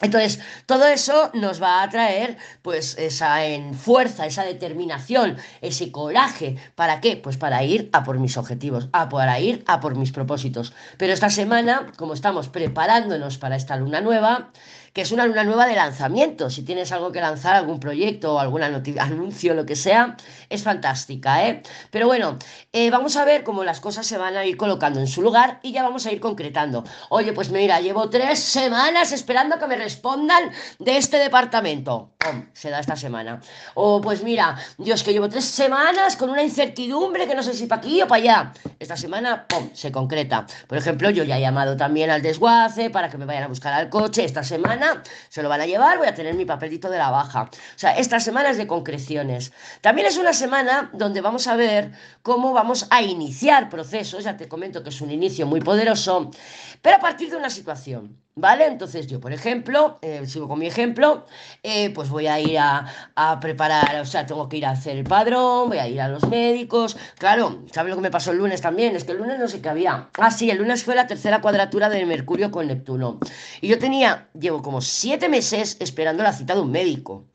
Entonces, 0.00 0.40
todo 0.66 0.86
eso 0.86 1.30
nos 1.32 1.62
va 1.62 1.82
a 1.82 1.88
traer 1.88 2.36
pues 2.62 2.98
esa 2.98 3.44
en 3.46 3.74
fuerza, 3.74 4.26
esa 4.26 4.44
determinación, 4.44 5.36
ese 5.60 5.92
coraje. 5.92 6.56
¿Para 6.74 7.00
qué? 7.00 7.16
Pues 7.16 7.36
para 7.36 7.62
ir 7.62 7.88
a 7.92 8.02
por 8.02 8.18
mis 8.18 8.36
objetivos, 8.36 8.88
a 8.92 9.08
para 9.08 9.38
ir 9.38 9.62
a 9.68 9.80
por 9.80 9.94
mis 9.94 10.10
propósitos. 10.10 10.72
Pero 10.98 11.12
esta 11.12 11.30
semana, 11.30 11.92
como 11.96 12.14
estamos 12.14 12.48
preparándonos 12.48 13.38
para 13.38 13.54
esta 13.54 13.76
luna 13.76 14.00
nueva, 14.00 14.50
que 14.92 15.02
es 15.02 15.12
una 15.12 15.26
luna 15.26 15.44
nueva 15.44 15.66
de 15.66 15.74
lanzamiento. 15.74 16.50
Si 16.50 16.62
tienes 16.62 16.92
algo 16.92 17.12
que 17.12 17.20
lanzar, 17.20 17.56
algún 17.56 17.80
proyecto 17.80 18.34
o 18.34 18.38
algún 18.38 18.62
anuncio, 18.98 19.54
lo 19.54 19.64
que 19.64 19.76
sea, 19.76 20.16
es 20.48 20.62
fantástica, 20.62 21.48
¿eh? 21.48 21.62
Pero 21.90 22.06
bueno, 22.06 22.38
eh, 22.72 22.90
vamos 22.90 23.16
a 23.16 23.24
ver 23.24 23.42
cómo 23.42 23.64
las 23.64 23.80
cosas 23.80 24.06
se 24.06 24.18
van 24.18 24.36
a 24.36 24.44
ir 24.44 24.56
colocando 24.56 25.00
en 25.00 25.06
su 25.06 25.22
lugar 25.22 25.60
y 25.62 25.72
ya 25.72 25.82
vamos 25.82 26.06
a 26.06 26.12
ir 26.12 26.20
concretando. 26.20 26.84
Oye, 27.08 27.32
pues 27.32 27.50
mira, 27.50 27.80
llevo 27.80 28.10
tres 28.10 28.38
semanas 28.40 29.12
esperando 29.12 29.58
que 29.58 29.66
me 29.66 29.76
respondan 29.76 30.50
de 30.78 30.96
este 30.96 31.18
departamento. 31.18 32.10
Se 32.52 32.70
da 32.70 32.80
esta 32.80 32.96
semana. 32.96 33.40
O 33.74 34.00
pues 34.00 34.22
mira, 34.22 34.56
Dios, 34.78 35.02
que 35.02 35.12
llevo 35.12 35.28
tres 35.28 35.44
semanas 35.44 36.16
con 36.16 36.30
una 36.30 36.42
incertidumbre 36.42 37.26
que 37.26 37.34
no 37.34 37.42
sé 37.42 37.54
si 37.54 37.66
para 37.66 37.80
aquí 37.80 38.02
o 38.02 38.06
para 38.06 38.22
allá. 38.22 38.52
Esta 38.78 38.96
semana, 38.96 39.46
¡pum!, 39.48 39.70
se 39.72 39.90
concreta. 39.90 40.46
Por 40.68 40.78
ejemplo, 40.78 41.10
yo 41.10 41.24
ya 41.24 41.38
he 41.38 41.40
llamado 41.40 41.76
también 41.76 42.10
al 42.10 42.22
desguace 42.22 42.90
para 42.90 43.08
que 43.08 43.18
me 43.18 43.24
vayan 43.24 43.44
a 43.44 43.48
buscar 43.48 43.72
al 43.72 43.88
coche. 43.88 44.24
Esta 44.24 44.44
semana 44.44 44.81
se 45.28 45.42
lo 45.42 45.48
van 45.48 45.60
a 45.60 45.66
llevar, 45.66 45.98
voy 45.98 46.06
a 46.06 46.14
tener 46.14 46.34
mi 46.34 46.44
papelito 46.44 46.90
de 46.90 46.98
la 46.98 47.10
baja. 47.10 47.42
O 47.42 47.78
sea, 47.78 47.96
esta 47.96 48.20
semana 48.20 48.50
es 48.50 48.56
de 48.56 48.66
concreciones. 48.66 49.52
También 49.80 50.08
es 50.08 50.16
una 50.16 50.32
semana 50.32 50.90
donde 50.92 51.20
vamos 51.20 51.46
a 51.46 51.56
ver 51.56 51.92
cómo 52.22 52.52
vamos 52.52 52.86
a 52.90 53.02
iniciar 53.02 53.68
procesos. 53.68 54.24
Ya 54.24 54.36
te 54.36 54.48
comento 54.48 54.82
que 54.82 54.90
es 54.90 55.00
un 55.00 55.10
inicio 55.10 55.46
muy 55.46 55.60
poderoso, 55.60 56.30
pero 56.80 56.96
a 56.96 57.00
partir 57.00 57.30
de 57.30 57.36
una 57.36 57.50
situación. 57.50 58.18
¿Vale? 58.34 58.66
Entonces 58.66 59.06
yo, 59.08 59.20
por 59.20 59.32
ejemplo, 59.34 59.98
eh, 60.00 60.26
sigo 60.26 60.48
con 60.48 60.58
mi 60.58 60.66
ejemplo, 60.66 61.26
eh, 61.62 61.90
pues 61.90 62.08
voy 62.08 62.26
a 62.28 62.40
ir 62.40 62.58
a, 62.58 62.86
a, 63.14 63.38
preparar, 63.40 64.00
o 64.00 64.06
sea, 64.06 64.24
tengo 64.24 64.48
que 64.48 64.56
ir 64.56 64.64
a 64.64 64.70
hacer 64.70 64.96
el 64.96 65.04
padrón, 65.04 65.68
voy 65.68 65.76
a 65.76 65.86
ir 65.86 66.00
a 66.00 66.08
los 66.08 66.26
médicos. 66.28 66.96
Claro, 67.18 67.62
¿sabes 67.72 67.90
lo 67.90 67.96
que 67.96 68.02
me 68.02 68.10
pasó 68.10 68.30
el 68.30 68.38
lunes 68.38 68.62
también? 68.62 68.96
Es 68.96 69.04
que 69.04 69.12
el 69.12 69.18
lunes 69.18 69.38
no 69.38 69.48
sé 69.48 69.60
qué 69.60 69.68
había. 69.68 70.08
Ah, 70.18 70.30
sí, 70.30 70.50
el 70.50 70.58
lunes 70.58 70.82
fue 70.82 70.94
la 70.94 71.06
tercera 71.06 71.42
cuadratura 71.42 71.90
de 71.90 72.06
Mercurio 72.06 72.50
con 72.50 72.68
Neptuno. 72.68 73.18
Y 73.60 73.68
yo 73.68 73.78
tenía, 73.78 74.28
llevo 74.32 74.62
como 74.62 74.80
siete 74.80 75.28
meses 75.28 75.76
esperando 75.78 76.22
la 76.22 76.32
cita 76.32 76.54
de 76.54 76.62
un 76.62 76.70
médico. 76.70 77.26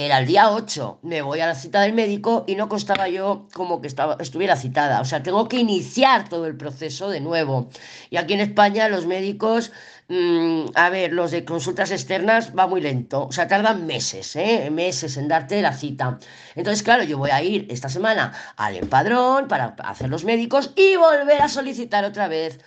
Era 0.00 0.18
el 0.20 0.26
día 0.26 0.50
8, 0.52 1.00
me 1.02 1.22
voy 1.22 1.40
a 1.40 1.46
la 1.46 1.54
cita 1.54 1.80
del 1.82 1.92
médico 1.92 2.44
y 2.46 2.54
no 2.54 2.68
costaba 2.68 3.08
yo 3.08 3.48
como 3.52 3.80
que 3.80 3.88
estaba, 3.88 4.16
estuviera 4.20 4.56
citada. 4.56 5.00
O 5.00 5.04
sea, 5.04 5.22
tengo 5.22 5.48
que 5.48 5.58
iniciar 5.58 6.28
todo 6.28 6.46
el 6.46 6.56
proceso 6.56 7.10
de 7.10 7.20
nuevo. 7.20 7.68
Y 8.08 8.16
aquí 8.16 8.34
en 8.34 8.40
España 8.40 8.88
los 8.88 9.06
médicos 9.06 9.72
Mm, 10.10 10.70
a 10.74 10.88
ver, 10.88 11.12
los 11.12 11.30
de 11.30 11.44
consultas 11.44 11.90
externas 11.90 12.52
va 12.58 12.66
muy 12.66 12.80
lento, 12.80 13.26
o 13.26 13.32
sea, 13.32 13.46
tardan 13.46 13.86
meses, 13.86 14.36
¿eh? 14.36 14.70
Meses 14.70 15.18
en 15.18 15.28
darte 15.28 15.60
la 15.60 15.74
cita. 15.74 16.18
Entonces, 16.54 16.82
claro, 16.82 17.02
yo 17.04 17.18
voy 17.18 17.30
a 17.30 17.42
ir 17.42 17.66
esta 17.70 17.90
semana 17.90 18.32
al 18.56 18.76
empadrón 18.76 19.48
para 19.48 19.76
hacer 19.84 20.08
los 20.08 20.24
médicos 20.24 20.72
y 20.76 20.96
volver 20.96 21.42
a 21.42 21.48
solicitar 21.48 22.04
otra 22.06 22.26
vez 22.26 22.58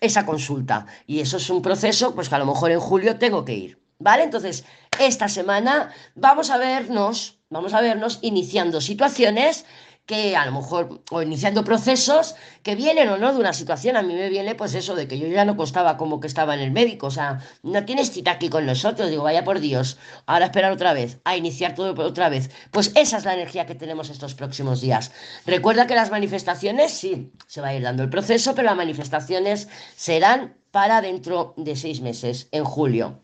esa 0.00 0.26
consulta. 0.26 0.86
Y 1.06 1.20
eso 1.20 1.38
es 1.38 1.48
un 1.48 1.62
proceso, 1.62 2.14
pues 2.14 2.28
que 2.28 2.34
a 2.34 2.38
lo 2.38 2.46
mejor 2.46 2.70
en 2.72 2.80
julio 2.80 3.18
tengo 3.18 3.44
que 3.44 3.54
ir, 3.54 3.81
¿vale? 4.02 4.24
Entonces, 4.24 4.64
esta 4.98 5.28
semana 5.28 5.92
vamos 6.14 6.50
a 6.50 6.58
vernos, 6.58 7.38
vamos 7.50 7.74
a 7.74 7.80
vernos 7.80 8.18
iniciando 8.22 8.80
situaciones 8.80 9.64
que 10.06 10.36
a 10.36 10.44
lo 10.46 10.52
mejor, 10.52 11.02
o 11.10 11.22
iniciando 11.22 11.64
procesos 11.64 12.34
que 12.62 12.74
vienen 12.74 13.08
o 13.08 13.18
no 13.18 13.32
de 13.32 13.38
una 13.38 13.52
situación. 13.52 13.96
A 13.96 14.02
mí 14.02 14.14
me 14.14 14.28
viene 14.28 14.54
pues 14.54 14.74
eso 14.74 14.96
de 14.96 15.06
que 15.06 15.18
yo 15.18 15.28
ya 15.28 15.44
no 15.44 15.56
costaba 15.56 15.96
como 15.96 16.18
que 16.20 16.26
estaba 16.26 16.54
en 16.54 16.60
el 16.60 16.72
médico, 16.72 17.06
o 17.06 17.10
sea, 17.10 17.40
no 17.62 17.84
tienes 17.84 18.10
cita 18.10 18.32
aquí 18.32 18.48
con 18.48 18.66
nosotros, 18.66 19.10
digo, 19.10 19.22
vaya 19.22 19.44
por 19.44 19.60
Dios, 19.60 19.98
ahora 20.26 20.46
esperar 20.46 20.72
otra 20.72 20.92
vez, 20.92 21.20
a 21.24 21.36
iniciar 21.36 21.74
todo 21.74 21.94
otra 22.04 22.28
vez. 22.28 22.50
Pues 22.72 22.92
esa 22.96 23.18
es 23.18 23.24
la 23.24 23.34
energía 23.34 23.66
que 23.66 23.74
tenemos 23.74 24.10
estos 24.10 24.34
próximos 24.34 24.80
días. 24.80 25.12
Recuerda 25.46 25.86
que 25.86 25.94
las 25.94 26.10
manifestaciones, 26.10 26.92
sí, 26.92 27.32
se 27.46 27.60
va 27.60 27.68
a 27.68 27.74
ir 27.74 27.82
dando 27.82 28.02
el 28.02 28.10
proceso, 28.10 28.54
pero 28.54 28.66
las 28.66 28.76
manifestaciones 28.76 29.68
serán 29.94 30.56
para 30.72 31.00
dentro 31.00 31.54
de 31.56 31.76
seis 31.76 32.00
meses, 32.00 32.48
en 32.50 32.64
julio. 32.64 33.20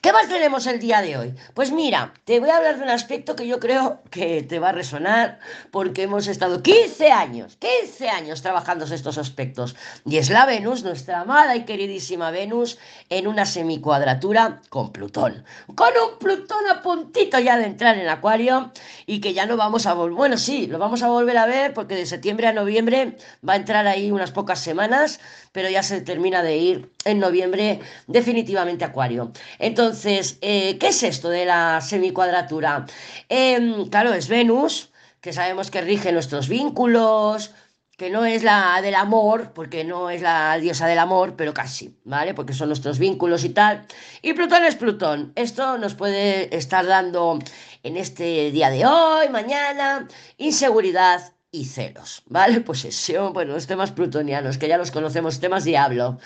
¿Qué 0.00 0.12
más 0.12 0.28
tenemos 0.28 0.66
el 0.66 0.78
día 0.78 1.00
de 1.02 1.16
hoy? 1.16 1.34
Pues 1.54 1.72
mira, 1.72 2.12
te 2.24 2.40
voy 2.40 2.50
a 2.50 2.58
hablar 2.58 2.76
de 2.76 2.84
un 2.84 2.90
aspecto 2.90 3.34
que 3.34 3.46
yo 3.46 3.58
creo 3.58 4.00
que 4.10 4.42
te 4.42 4.58
va 4.58 4.70
a 4.70 4.72
resonar 4.72 5.38
porque 5.70 6.02
hemos 6.02 6.26
estado 6.26 6.62
15 6.62 7.10
años, 7.10 7.56
15 7.58 8.08
años 8.08 8.42
trabajando 8.42 8.86
estos 8.92 9.18
aspectos. 9.18 9.76
Y 10.04 10.18
es 10.18 10.30
la 10.30 10.46
Venus, 10.46 10.82
nuestra 10.82 11.20
amada 11.20 11.56
y 11.56 11.64
queridísima 11.64 12.30
Venus, 12.30 12.78
en 13.10 13.26
una 13.26 13.46
semicuadratura 13.46 14.60
con 14.68 14.92
Plutón. 14.92 15.44
Con 15.74 15.88
un 15.88 16.18
Plutón 16.18 16.66
a 16.70 16.82
puntito 16.82 17.38
ya 17.38 17.56
de 17.56 17.66
entrar 17.66 17.96
en 17.98 18.08
Acuario 18.08 18.72
y 19.06 19.20
que 19.20 19.34
ya 19.34 19.46
no 19.46 19.56
vamos 19.56 19.86
a 19.86 19.94
volver. 19.94 20.16
Bueno, 20.16 20.36
sí, 20.36 20.66
lo 20.66 20.78
vamos 20.78 21.02
a 21.02 21.08
volver 21.08 21.36
a 21.38 21.46
ver 21.46 21.74
porque 21.74 21.94
de 21.94 22.06
septiembre 22.06 22.46
a 22.46 22.52
noviembre 22.52 23.16
va 23.46 23.54
a 23.54 23.56
entrar 23.56 23.86
ahí 23.86 24.10
unas 24.10 24.32
pocas 24.32 24.60
semanas, 24.60 25.20
pero 25.52 25.68
ya 25.68 25.82
se 25.82 26.00
termina 26.00 26.42
de 26.42 26.56
ir 26.56 26.90
en 27.04 27.18
noviembre 27.18 27.80
definitivamente 28.06 28.84
Acuario. 28.84 29.32
Entonces, 29.58 30.38
eh, 30.40 30.78
¿qué 30.78 30.88
es 30.88 31.02
esto 31.02 31.28
de 31.28 31.44
la 31.44 31.80
semicuadratura? 31.80 32.86
Em, 33.28 33.88
claro, 33.88 34.12
es 34.14 34.28
Venus, 34.28 34.90
que 35.20 35.32
sabemos 35.32 35.70
que 35.70 35.80
rige 35.80 36.12
nuestros 36.12 36.48
vínculos, 36.48 37.52
que 37.96 38.10
no 38.10 38.24
es 38.24 38.42
la 38.42 38.80
del 38.82 38.94
amor, 38.96 39.52
porque 39.54 39.84
no 39.84 40.10
es 40.10 40.22
la 40.22 40.56
diosa 40.58 40.86
del 40.86 40.98
amor, 40.98 41.34
pero 41.36 41.54
casi, 41.54 41.96
¿vale? 42.04 42.34
Porque 42.34 42.54
son 42.54 42.68
nuestros 42.68 42.98
vínculos 42.98 43.44
y 43.44 43.50
tal. 43.50 43.86
Y 44.22 44.32
Plutón 44.32 44.64
es 44.64 44.74
Plutón. 44.74 45.32
Esto 45.36 45.78
nos 45.78 45.94
puede 45.94 46.54
estar 46.56 46.86
dando 46.86 47.38
en 47.82 47.96
este 47.96 48.50
día 48.50 48.70
de 48.70 48.86
hoy, 48.86 49.28
mañana, 49.28 50.08
inseguridad 50.38 51.32
y 51.52 51.66
celos, 51.66 52.22
¿vale? 52.26 52.60
Posesión, 52.72 53.32
bueno, 53.32 53.52
los 53.52 53.66
temas 53.66 53.92
plutonianos, 53.92 54.58
que 54.58 54.68
ya 54.68 54.78
los 54.78 54.90
conocemos, 54.90 55.38
temas 55.38 55.64
diablo. 55.64 56.18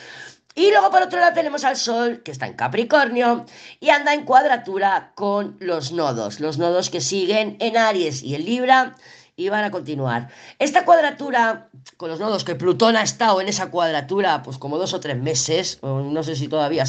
Y 0.59 0.71
luego 0.71 0.91
por 0.91 1.03
otro 1.03 1.21
lado 1.21 1.35
tenemos 1.35 1.65
al 1.65 1.77
Sol, 1.77 2.23
que 2.23 2.31
está 2.31 2.47
en 2.47 2.55
Capricornio, 2.55 3.45
y 3.79 3.91
anda 3.91 4.15
en 4.15 4.25
cuadratura 4.25 5.13
con 5.15 5.59
los 5.61 5.93
nodos, 5.93 6.41
los 6.41 6.57
nodos 6.57 6.89
que 6.89 7.03
siguen 7.03 7.59
en 7.61 7.77
Aries 7.77 8.23
y 8.23 8.35
en 8.35 8.47
Libra, 8.47 8.97
y 9.37 9.51
van 9.51 9.65
a 9.65 9.71
continuar. 9.71 10.31
Esta 10.59 10.87
cuadratura, 10.87 11.69
con 11.99 12.09
los 12.09 12.21
nodos 12.21 12.43
que 12.43 12.55
Plutón 12.55 12.97
ha 12.97 13.03
estado 13.03 13.43
en 13.43 13.49
esa 13.49 13.71
cuadratura, 13.71 14.43
pues 14.43 14.57
como 14.57 14.79
dos 14.79 14.95
o 14.95 15.01
tres 15.01 15.19
meses, 15.19 15.79
no 15.83 16.23
sé 16.23 16.35
si 16.35 16.49
todavía, 16.49 16.85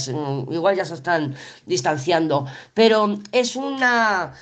igual 0.50 0.78
ya 0.78 0.86
se 0.86 0.94
están 0.94 1.36
distanciando, 1.66 2.48
pero 2.74 3.20
es 3.34 3.58
una... 3.58 4.34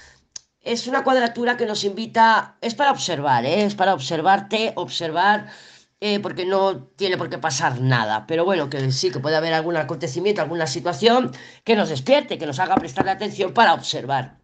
Es 0.62 0.88
una 0.88 1.04
cuadratura 1.04 1.58
que 1.58 1.68
nos 1.68 1.84
invita, 1.84 2.56
es 2.60 2.74
para 2.74 2.90
observar, 2.90 3.46
¿eh? 3.46 3.66
es 3.66 3.76
para 3.76 3.94
observarte, 3.94 4.74
observar 4.76 5.46
eh, 6.08 6.20
porque 6.20 6.46
no 6.46 6.84
tiene 7.00 7.18
por 7.18 7.32
qué 7.32 7.40
pasar 7.40 7.82
nada. 7.82 8.28
Pero 8.28 8.46
bueno, 8.46 8.70
que 8.70 8.92
sí, 8.92 9.10
que 9.10 9.20
puede 9.20 9.38
haber 9.38 9.54
algún 9.56 9.76
acontecimiento, 9.76 10.40
alguna 10.40 10.68
situación 10.68 11.32
que 11.64 11.76
nos 11.76 11.90
despierte, 11.90 12.38
que 12.38 12.46
nos 12.46 12.60
haga 12.60 12.76
prestarle 12.76 13.10
atención 13.10 13.56
para 13.56 13.74
observar. 13.74 14.38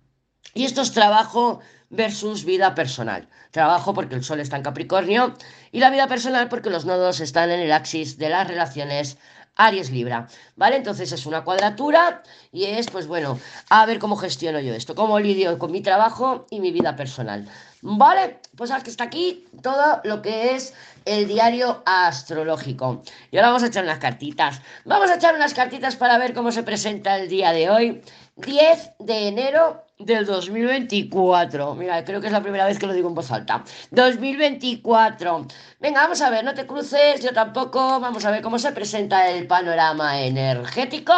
Y 0.55 0.65
esto 0.65 0.81
es 0.81 0.91
trabajo 0.91 1.59
versus 1.91 2.45
vida 2.45 2.73
personal. 2.73 3.29
Trabajo 3.51 3.93
porque 3.93 4.15
el 4.15 4.23
Sol 4.23 4.39
está 4.39 4.57
en 4.57 4.63
Capricornio 4.63 5.35
y 5.71 5.79
la 5.81 5.91
vida 5.91 6.07
personal 6.07 6.49
porque 6.49 6.71
los 6.71 6.85
nodos 6.85 7.19
están 7.19 7.51
en 7.51 7.59
el 7.59 7.71
axis 7.71 8.17
de 8.17 8.29
las 8.29 8.47
relaciones 8.47 9.19
Aries 9.55 9.91
Libra, 9.91 10.27
¿vale? 10.55 10.77
Entonces 10.77 11.11
es 11.11 11.25
una 11.25 11.43
cuadratura 11.43 12.23
y 12.51 12.65
es, 12.65 12.89
pues 12.89 13.07
bueno, 13.07 13.39
a 13.69 13.85
ver 13.85 13.99
cómo 13.99 14.15
gestiono 14.15 14.59
yo 14.59 14.73
esto, 14.73 14.95
cómo 14.95 15.19
lidio 15.19 15.57
con 15.59 15.71
mi 15.71 15.81
trabajo 15.81 16.47
y 16.49 16.59
mi 16.59 16.71
vida 16.71 16.95
personal. 16.95 17.47
¿Vale? 17.83 18.39
Pues 18.55 18.69
hasta 18.69 19.03
aquí 19.03 19.47
todo 19.63 20.01
lo 20.03 20.21
que 20.21 20.55
es 20.55 20.73
el 21.05 21.27
diario 21.27 21.81
astrológico. 21.85 23.01
Y 23.31 23.37
ahora 23.37 23.47
vamos 23.47 23.63
a 23.63 23.67
echar 23.67 23.83
unas 23.83 23.99
cartitas. 23.99 24.61
Vamos 24.85 25.09
a 25.09 25.15
echar 25.15 25.33
unas 25.35 25.53
cartitas 25.53 25.95
para 25.95 26.17
ver 26.19 26.33
cómo 26.33 26.51
se 26.51 26.63
presenta 26.63 27.17
el 27.17 27.27
día 27.27 27.51
de 27.51 27.69
hoy, 27.71 28.01
10 28.35 28.91
de 28.99 29.27
enero 29.27 29.83
del 30.05 30.25
2024. 30.25 31.75
Mira, 31.75 32.03
creo 32.03 32.21
que 32.21 32.27
es 32.27 32.33
la 32.33 32.41
primera 32.41 32.65
vez 32.65 32.77
que 32.79 32.87
lo 32.87 32.93
digo 32.93 33.09
en 33.09 33.15
voz 33.15 33.31
alta. 33.31 33.63
2024. 33.91 35.47
Venga, 35.79 36.01
vamos 36.01 36.21
a 36.21 36.29
ver, 36.29 36.43
no 36.43 36.53
te 36.53 36.65
cruces, 36.67 37.23
yo 37.23 37.33
tampoco. 37.33 37.99
Vamos 37.99 38.25
a 38.25 38.31
ver 38.31 38.41
cómo 38.41 38.59
se 38.59 38.71
presenta 38.71 39.29
el 39.29 39.47
panorama 39.47 40.21
energético 40.21 41.13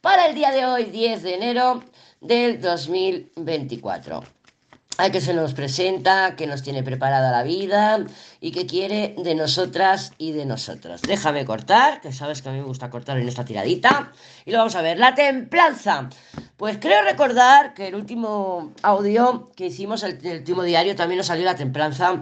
para 0.00 0.26
el 0.26 0.34
día 0.34 0.50
de 0.50 0.66
hoy, 0.66 0.84
10 0.84 1.22
de 1.22 1.34
enero 1.34 1.82
del 2.20 2.60
2024 2.60 4.35
a 4.98 5.10
que 5.10 5.20
se 5.20 5.34
nos 5.34 5.52
presenta, 5.52 6.36
que 6.36 6.46
nos 6.46 6.62
tiene 6.62 6.82
preparada 6.82 7.30
la 7.30 7.42
vida 7.42 8.04
y 8.40 8.52
que 8.52 8.66
quiere 8.66 9.14
de 9.18 9.34
nosotras 9.34 10.12
y 10.18 10.32
de 10.32 10.46
nosotros. 10.46 11.02
Déjame 11.02 11.44
cortar, 11.44 12.00
que 12.00 12.12
sabes 12.12 12.42
que 12.42 12.48
a 12.48 12.52
mí 12.52 12.58
me 12.58 12.64
gusta 12.64 12.90
cortar 12.90 13.18
en 13.18 13.28
esta 13.28 13.44
tiradita. 13.44 14.12
Y 14.44 14.52
lo 14.52 14.58
vamos 14.58 14.74
a 14.74 14.82
ver. 14.82 14.98
La 14.98 15.14
templanza. 15.14 16.08
Pues 16.56 16.78
creo 16.78 17.02
recordar 17.02 17.74
que 17.74 17.88
el 17.88 17.94
último 17.94 18.72
audio 18.82 19.50
que 19.54 19.66
hicimos, 19.66 20.02
el, 20.02 20.18
último 20.24 20.62
diario, 20.62 20.96
también 20.96 21.18
nos 21.18 21.26
salió 21.26 21.44
la 21.44 21.56
templanza. 21.56 22.20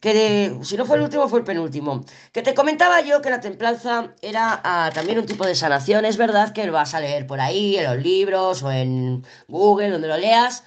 Que 0.00 0.56
si 0.62 0.76
no 0.76 0.86
fue 0.86 0.96
el 0.96 1.02
último, 1.02 1.28
fue 1.28 1.40
el 1.40 1.44
penúltimo. 1.44 2.04
Que 2.32 2.42
te 2.42 2.54
comentaba 2.54 3.00
yo 3.00 3.20
que 3.20 3.30
la 3.30 3.40
templanza 3.40 4.12
era 4.22 4.60
ah, 4.62 4.90
también 4.94 5.18
un 5.18 5.26
tipo 5.26 5.44
de 5.44 5.54
sanación. 5.54 6.04
Es 6.04 6.16
verdad 6.16 6.52
que 6.52 6.66
lo 6.66 6.72
vas 6.72 6.94
a 6.94 7.00
leer 7.00 7.26
por 7.26 7.40
ahí, 7.40 7.76
en 7.76 7.84
los 7.84 8.02
libros 8.02 8.62
o 8.62 8.70
en 8.70 9.24
Google, 9.48 9.90
donde 9.90 10.08
lo 10.08 10.16
leas 10.16 10.62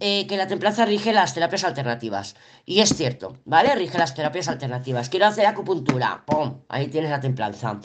eh, 0.00 0.28
que 0.28 0.36
la 0.36 0.46
templanza 0.46 0.84
rige 0.84 1.12
las 1.12 1.34
terapias 1.34 1.64
alternativas. 1.64 2.36
Y 2.64 2.80
es 2.80 2.94
cierto, 2.94 3.36
¿vale? 3.44 3.74
Rige 3.74 3.98
las 3.98 4.14
terapias 4.14 4.46
alternativas. 4.46 5.08
Quiero 5.08 5.26
hacer 5.26 5.44
acupuntura, 5.46 6.22
¡pum! 6.24 6.60
Ahí 6.68 6.86
tienes 6.86 7.10
la 7.10 7.20
templanza. 7.20 7.80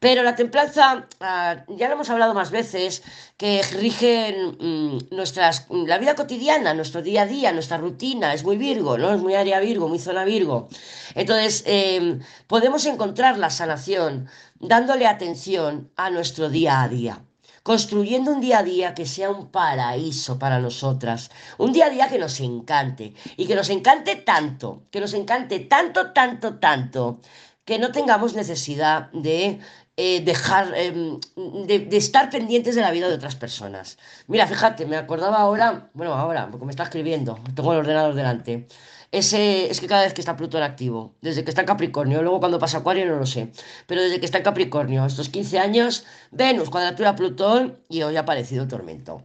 Pero 0.00 0.22
la 0.22 0.34
templanza, 0.34 1.06
ah, 1.20 1.56
ya 1.68 1.88
lo 1.88 1.94
hemos 1.94 2.08
hablado 2.08 2.32
más 2.32 2.50
veces, 2.50 3.02
que 3.36 3.62
rigen 3.72 4.56
mm, 4.58 5.14
nuestras, 5.14 5.66
la 5.68 5.98
vida 5.98 6.14
cotidiana, 6.14 6.72
nuestro 6.72 7.02
día 7.02 7.22
a 7.22 7.26
día, 7.26 7.52
nuestra 7.52 7.76
rutina. 7.76 8.32
Es 8.32 8.44
muy 8.44 8.56
Virgo, 8.56 8.96
¿no? 8.96 9.12
Es 9.12 9.20
muy 9.20 9.34
área 9.34 9.60
Virgo, 9.60 9.88
muy 9.88 9.98
zona 9.98 10.24
Virgo. 10.24 10.68
Entonces, 11.14 11.64
em, 11.66 12.20
podemos 12.46 12.86
encontrar 12.86 13.38
la 13.38 13.50
sanación 13.50 14.28
dándole 14.58 15.06
atención 15.06 15.90
a 15.96 16.08
nuestro 16.08 16.48
día 16.48 16.82
a 16.82 16.88
día 16.88 17.27
construyendo 17.68 18.32
un 18.32 18.40
día 18.40 18.60
a 18.60 18.62
día 18.62 18.94
que 18.94 19.04
sea 19.04 19.28
un 19.28 19.50
paraíso 19.50 20.38
para 20.38 20.58
nosotras, 20.58 21.30
un 21.58 21.70
día 21.74 21.84
a 21.88 21.90
día 21.90 22.08
que 22.08 22.18
nos 22.18 22.40
encante 22.40 23.12
y 23.36 23.46
que 23.46 23.54
nos 23.54 23.68
encante 23.68 24.16
tanto, 24.16 24.84
que 24.90 25.00
nos 25.02 25.12
encante 25.12 25.60
tanto, 25.60 26.12
tanto, 26.12 26.54
tanto, 26.54 27.20
que 27.66 27.78
no 27.78 27.92
tengamos 27.92 28.32
necesidad 28.32 29.10
de 29.12 29.60
eh, 29.98 30.20
dejar 30.22 30.72
em, 30.76 31.20
de, 31.66 31.80
de, 31.80 31.96
estar 31.98 32.30
pendientes 32.30 32.74
de 32.74 32.80
la 32.80 32.90
vida 32.90 33.06
de 33.06 33.16
otras 33.16 33.36
personas. 33.36 33.98
Mira, 34.28 34.46
fíjate, 34.46 34.86
me 34.86 34.96
acordaba 34.96 35.36
ahora, 35.36 35.90
bueno, 35.92 36.14
ahora, 36.14 36.48
porque 36.50 36.64
me 36.64 36.70
está 36.70 36.84
escribiendo, 36.84 37.38
tengo 37.54 37.72
el 37.74 37.80
ordenador 37.80 38.14
delante. 38.14 38.66
Ese, 39.10 39.70
es 39.70 39.80
que 39.80 39.86
cada 39.86 40.02
vez 40.02 40.12
que 40.12 40.20
está 40.20 40.36
Plutón 40.36 40.62
activo, 40.62 41.14
desde 41.22 41.42
que 41.42 41.50
está 41.50 41.62
en 41.62 41.66
Capricornio, 41.66 42.22
luego 42.22 42.40
cuando 42.40 42.58
pasa 42.58 42.78
Acuario 42.78 43.06
no 43.06 43.16
lo 43.16 43.24
sé, 43.24 43.50
pero 43.86 44.02
desde 44.02 44.20
que 44.20 44.26
está 44.26 44.38
en 44.38 44.44
Capricornio, 44.44 45.06
estos 45.06 45.30
15 45.30 45.58
años, 45.58 46.04
Venus, 46.30 46.68
cuadratura 46.68 47.16
Plutón, 47.16 47.78
y 47.88 48.02
hoy 48.02 48.16
ha 48.16 48.20
aparecido 48.20 48.64
el 48.64 48.68
tormento. 48.68 49.22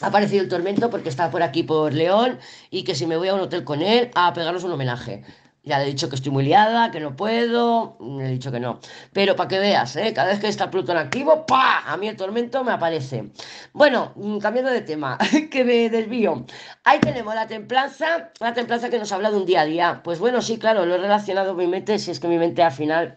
Ha 0.00 0.08
aparecido 0.08 0.42
el 0.42 0.48
tormento 0.48 0.90
porque 0.90 1.10
está 1.10 1.30
por 1.30 1.42
aquí 1.42 1.62
por 1.62 1.92
León 1.92 2.38
y 2.70 2.82
que 2.82 2.94
si 2.96 3.06
me 3.06 3.16
voy 3.16 3.28
a 3.28 3.34
un 3.34 3.40
hotel 3.40 3.62
con 3.64 3.82
él 3.82 4.10
a 4.14 4.32
pegarnos 4.32 4.64
un 4.64 4.72
homenaje. 4.72 5.22
Ya 5.64 5.78
le 5.78 5.84
he 5.84 5.88
dicho 5.88 6.10
que 6.10 6.16
estoy 6.16 6.30
muy 6.30 6.44
liada, 6.44 6.90
que 6.90 7.00
no 7.00 7.16
puedo, 7.16 7.96
le 8.18 8.26
he 8.26 8.30
dicho 8.32 8.52
que 8.52 8.60
no. 8.60 8.80
Pero 9.14 9.34
para 9.34 9.48
que 9.48 9.58
veas, 9.58 9.96
¿eh? 9.96 10.12
cada 10.14 10.28
vez 10.28 10.38
que 10.40 10.48
está 10.48 10.70
Plutón 10.70 10.98
activo, 10.98 11.46
¡pa! 11.46 11.80
A 11.90 11.96
mí 11.96 12.06
el 12.06 12.16
tormento 12.16 12.62
me 12.64 12.72
aparece. 12.72 13.30
Bueno, 13.72 14.12
mm, 14.16 14.38
cambiando 14.38 14.70
de 14.70 14.82
tema, 14.82 15.16
que 15.50 15.64
me 15.64 15.88
desvío. 15.88 16.44
Ahí 16.84 17.00
tenemos 17.00 17.34
la 17.34 17.46
templanza, 17.46 18.30
la 18.40 18.52
templanza 18.52 18.90
que 18.90 18.98
nos 18.98 19.10
habla 19.12 19.30
de 19.30 19.38
un 19.38 19.46
día 19.46 19.62
a 19.62 19.64
día. 19.64 20.00
Pues 20.04 20.18
bueno, 20.18 20.42
sí, 20.42 20.58
claro, 20.58 20.84
lo 20.84 20.96
he 20.96 20.98
relacionado 20.98 21.54
con 21.54 21.64
mi 21.64 21.66
mente, 21.66 21.98
si 21.98 22.10
es 22.10 22.20
que 22.20 22.28
mi 22.28 22.38
mente 22.38 22.62
al 22.62 22.72
final... 22.72 23.16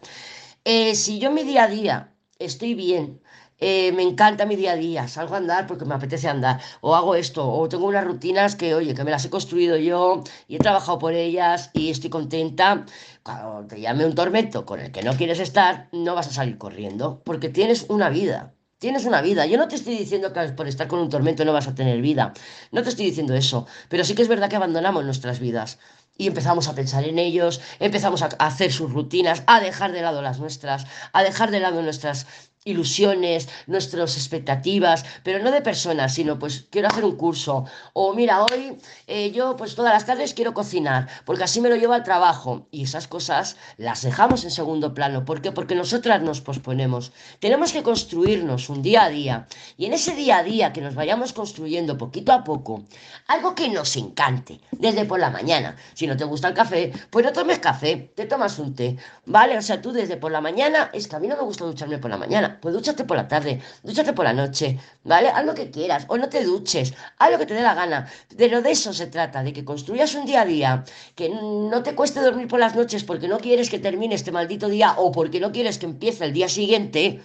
Eh, 0.64 0.96
si 0.96 1.20
yo 1.20 1.32
mi 1.32 1.44
día 1.44 1.64
a 1.64 1.68
día 1.68 2.14
estoy 2.40 2.76
bien, 2.76 3.22
eh, 3.60 3.92
me 3.94 4.04
encanta 4.04 4.46
mi 4.46 4.56
día 4.56 4.74
a 4.74 4.76
día, 4.76 5.08
salgo 5.08 5.34
a 5.36 5.38
andar 5.38 5.66
porque 5.68 5.86
me 5.86 5.96
apetece 5.96 6.28
andar, 6.28 6.62
o 6.82 6.96
hago 6.96 7.16
esto, 7.16 7.50
o 7.50 7.68
tengo 7.68 7.88
unas 7.88 8.04
rutinas 8.06 8.56
que, 8.56 8.76
oye, 8.76 8.94
que 8.94 9.04
me 9.04 9.12
las 9.12 9.26
he 9.26 9.30
construido 9.30 9.78
yo 9.78 10.24
y 10.48 10.58
he 10.58 10.60
trabajado 10.60 11.00
por 11.00 11.14
ellas 11.14 11.72
y 11.74 11.90
estoy 11.90 12.10
contenta. 12.10 12.86
Cuando 13.24 13.68
te 13.68 13.82
llame 13.82 14.06
un 14.06 14.16
tormento 14.16 14.66
con 14.66 14.80
el 14.80 14.92
que 14.92 15.04
no 15.04 15.14
quieres 15.14 15.40
estar, 15.40 15.90
no 15.92 16.16
vas 16.16 16.28
a 16.28 16.32
salir 16.32 16.58
corriendo, 16.58 17.22
porque 17.24 17.50
tienes 17.50 17.86
una 17.90 18.10
vida. 18.10 18.54
Tienes 18.80 19.06
una 19.06 19.22
vida. 19.24 19.48
Yo 19.48 19.58
no 19.58 19.68
te 19.68 19.76
estoy 19.76 19.98
diciendo 19.98 20.32
que 20.34 20.40
por 20.50 20.68
estar 20.68 20.88
con 20.88 21.00
un 21.00 21.10
tormento 21.10 21.44
no 21.44 21.52
vas 21.52 21.68
a 21.68 21.74
tener 21.74 22.00
vida. 22.00 22.34
No 22.72 22.84
te 22.84 22.90
estoy 22.90 23.06
diciendo 23.06 23.34
eso. 23.34 23.66
Pero 23.90 24.04
sí 24.04 24.14
que 24.14 24.22
es 24.22 24.28
verdad 24.28 24.50
que 24.50 24.56
abandonamos 24.56 25.04
nuestras 25.04 25.40
vidas 25.40 25.80
y 26.16 26.28
empezamos 26.28 26.68
a 26.68 26.76
pensar 26.76 27.04
en 27.04 27.20
ellos, 27.20 27.62
empezamos 27.80 28.22
a 28.22 28.28
hacer 28.40 28.72
sus 28.72 28.92
rutinas, 28.92 29.44
a 29.48 29.60
dejar 29.60 29.92
de 29.94 30.02
lado 30.02 30.22
las 30.22 30.40
nuestras, 30.40 30.86
a 31.14 31.24
dejar 31.24 31.52
de 31.52 31.60
lado 31.60 31.82
nuestras 31.82 32.28
ilusiones, 32.68 33.48
nuestras 33.66 34.18
expectativas, 34.18 35.06
pero 35.24 35.44
no 35.44 35.52
de 35.52 35.62
personas, 35.62 36.14
sino 36.14 36.38
pues 36.38 36.66
quiero 36.70 36.90
hacer 36.90 37.06
un 37.06 37.16
curso. 37.16 37.66
O 37.94 38.14
mira, 38.14 38.44
hoy 38.44 38.78
eh, 39.08 39.32
yo 39.32 39.56
pues 39.56 39.76
todas 39.76 39.94
las 39.94 40.06
tardes 40.06 40.34
quiero 40.34 40.54
cocinar, 40.54 41.08
porque 41.26 41.44
así 41.44 41.62
me 41.62 41.70
lo 41.70 41.76
llevo 41.76 41.94
al 41.94 42.04
trabajo. 42.04 42.68
Y 42.72 42.84
esas 42.84 43.08
cosas 43.08 43.56
las 43.78 44.02
dejamos 44.02 44.44
en 44.44 44.52
segundo 44.52 44.94
plano. 44.94 45.26
¿Por 45.26 45.42
qué? 45.42 45.52
Porque 45.52 45.76
nosotras 45.76 46.22
nos 46.22 46.42
posponemos. 46.42 47.12
Tenemos 47.40 47.72
que 47.72 47.84
construirnos 47.84 48.70
un 48.70 48.82
día 48.82 49.06
a 49.06 49.10
día. 49.10 49.48
Y 49.78 49.86
en 49.86 49.94
ese 49.94 50.16
día 50.16 50.40
a 50.40 50.44
día 50.44 50.74
que 50.74 50.82
nos 50.82 50.96
vayamos 50.96 51.34
construyendo 51.34 51.98
poquito 51.98 52.32
a 52.34 52.44
poco, 52.44 52.84
algo 53.28 53.56
que 53.56 53.70
nos 53.70 53.96
encante, 53.96 54.60
desde 54.72 55.06
por 55.06 55.20
la 55.20 55.30
mañana. 55.30 55.76
Si 55.94 56.08
no 56.08 56.18
te 56.18 56.26
gusta 56.26 56.50
el 56.50 56.54
café, 56.54 56.92
pues 57.10 57.26
no 57.26 57.32
tomes 57.32 57.60
café, 57.60 58.12
te 58.16 58.26
tomas 58.26 58.60
un 58.60 58.76
té. 58.76 58.98
¿Vale? 59.26 59.58
O 59.58 59.62
sea, 59.62 59.82
tú 59.82 59.92
desde 59.92 60.18
por 60.18 60.32
la 60.32 60.42
mañana, 60.42 60.90
es 60.94 61.08
que 61.08 61.16
a 61.16 61.20
mí 61.20 61.28
no 61.28 61.36
me 61.36 61.44
gusta 61.44 61.66
ducharme 61.66 61.98
por 61.98 62.10
la 62.10 62.18
mañana 62.18 62.57
pues 62.62 62.74
dúchate 62.74 63.04
por 63.06 63.18
la 63.18 63.28
tarde, 63.28 63.62
dúchate 63.84 64.14
por 64.14 64.26
la 64.26 64.34
noche, 64.34 64.80
¿vale? 65.04 65.30
Haz 65.30 65.46
lo 65.46 65.54
que 65.54 65.70
quieras, 65.72 66.06
o 66.10 66.18
no 66.18 66.30
te 66.30 66.44
duches, 66.44 66.94
haz 67.18 67.32
lo 67.32 67.38
que 67.38 67.46
te 67.46 67.54
dé 67.54 67.62
la 67.62 67.74
gana. 67.74 68.08
Pero 68.38 68.62
de 68.62 68.72
eso 68.72 68.94
se 68.94 69.08
trata, 69.08 69.44
de 69.44 69.54
que 69.54 69.66
construyas 69.66 70.14
un 70.16 70.26
día 70.26 70.42
a 70.42 70.46
día, 70.46 70.84
que 71.16 71.30
no 71.30 71.84
te 71.84 71.96
cueste 71.96 72.20
dormir 72.22 72.48
por 72.48 72.60
las 72.60 72.76
noches 72.76 73.04
porque 73.04 73.28
no 73.28 73.40
quieres 73.40 73.70
que 73.70 73.80
termine 73.80 74.16
este 74.16 74.32
maldito 74.32 74.68
día 74.70 74.96
o 74.98 75.12
porque 75.12 75.40
no 75.40 75.52
quieres 75.52 75.78
que 75.80 75.86
empiece 75.86 76.26
el 76.26 76.34
día 76.34 76.50
siguiente. 76.50 77.22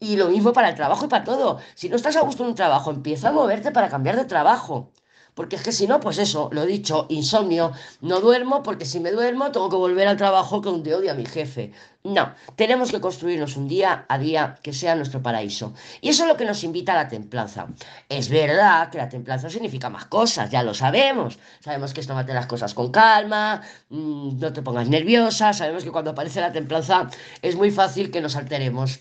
Y 0.00 0.16
lo 0.16 0.28
mismo 0.28 0.52
para 0.52 0.68
el 0.70 0.74
trabajo 0.74 1.06
y 1.06 1.08
para 1.08 1.24
todo. 1.24 1.58
Si 1.74 1.88
no 1.88 1.96
estás 1.96 2.16
a 2.16 2.22
gusto 2.22 2.42
en 2.42 2.50
un 2.50 2.54
trabajo, 2.56 2.90
empieza 2.90 3.28
a 3.28 3.32
moverte 3.32 3.70
para 3.72 3.88
cambiar 3.88 4.16
de 4.16 4.24
trabajo. 4.24 4.92
Porque 5.34 5.56
es 5.56 5.62
que 5.62 5.72
si 5.72 5.86
no, 5.86 5.98
pues 5.98 6.18
eso, 6.18 6.50
lo 6.52 6.66
dicho, 6.66 7.06
insomnio, 7.08 7.72
no 8.02 8.20
duermo 8.20 8.62
porque 8.62 8.84
si 8.84 9.00
me 9.00 9.10
duermo 9.10 9.50
tengo 9.50 9.70
que 9.70 9.76
volver 9.76 10.06
al 10.06 10.18
trabajo 10.18 10.60
con 10.60 10.82
de 10.82 10.94
odio 10.94 11.10
a 11.10 11.14
mi 11.14 11.24
jefe. 11.24 11.72
No, 12.04 12.34
tenemos 12.56 12.90
que 12.90 13.00
construirnos 13.00 13.56
un 13.56 13.68
día 13.68 14.04
a 14.08 14.18
día 14.18 14.58
que 14.62 14.72
sea 14.72 14.94
nuestro 14.96 15.22
paraíso. 15.22 15.72
Y 16.00 16.10
eso 16.10 16.24
es 16.24 16.28
lo 16.28 16.36
que 16.36 16.44
nos 16.44 16.64
invita 16.64 16.92
a 16.92 16.96
la 16.96 17.08
templanza. 17.08 17.68
Es 18.08 18.28
verdad 18.28 18.90
que 18.90 18.98
la 18.98 19.08
templanza 19.08 19.48
significa 19.48 19.88
más 19.88 20.06
cosas, 20.06 20.50
ya 20.50 20.62
lo 20.62 20.74
sabemos. 20.74 21.38
Sabemos 21.60 21.94
que 21.94 22.00
es 22.00 22.06
tomate 22.06 22.34
las 22.34 22.46
cosas 22.46 22.74
con 22.74 22.90
calma, 22.90 23.62
mm, 23.88 24.38
no 24.38 24.52
te 24.52 24.62
pongas 24.62 24.88
nerviosa, 24.88 25.52
sabemos 25.52 25.84
que 25.84 25.92
cuando 25.92 26.10
aparece 26.10 26.40
la 26.40 26.52
templanza 26.52 27.08
es 27.40 27.56
muy 27.56 27.70
fácil 27.70 28.10
que 28.10 28.20
nos 28.20 28.36
alteremos. 28.36 29.00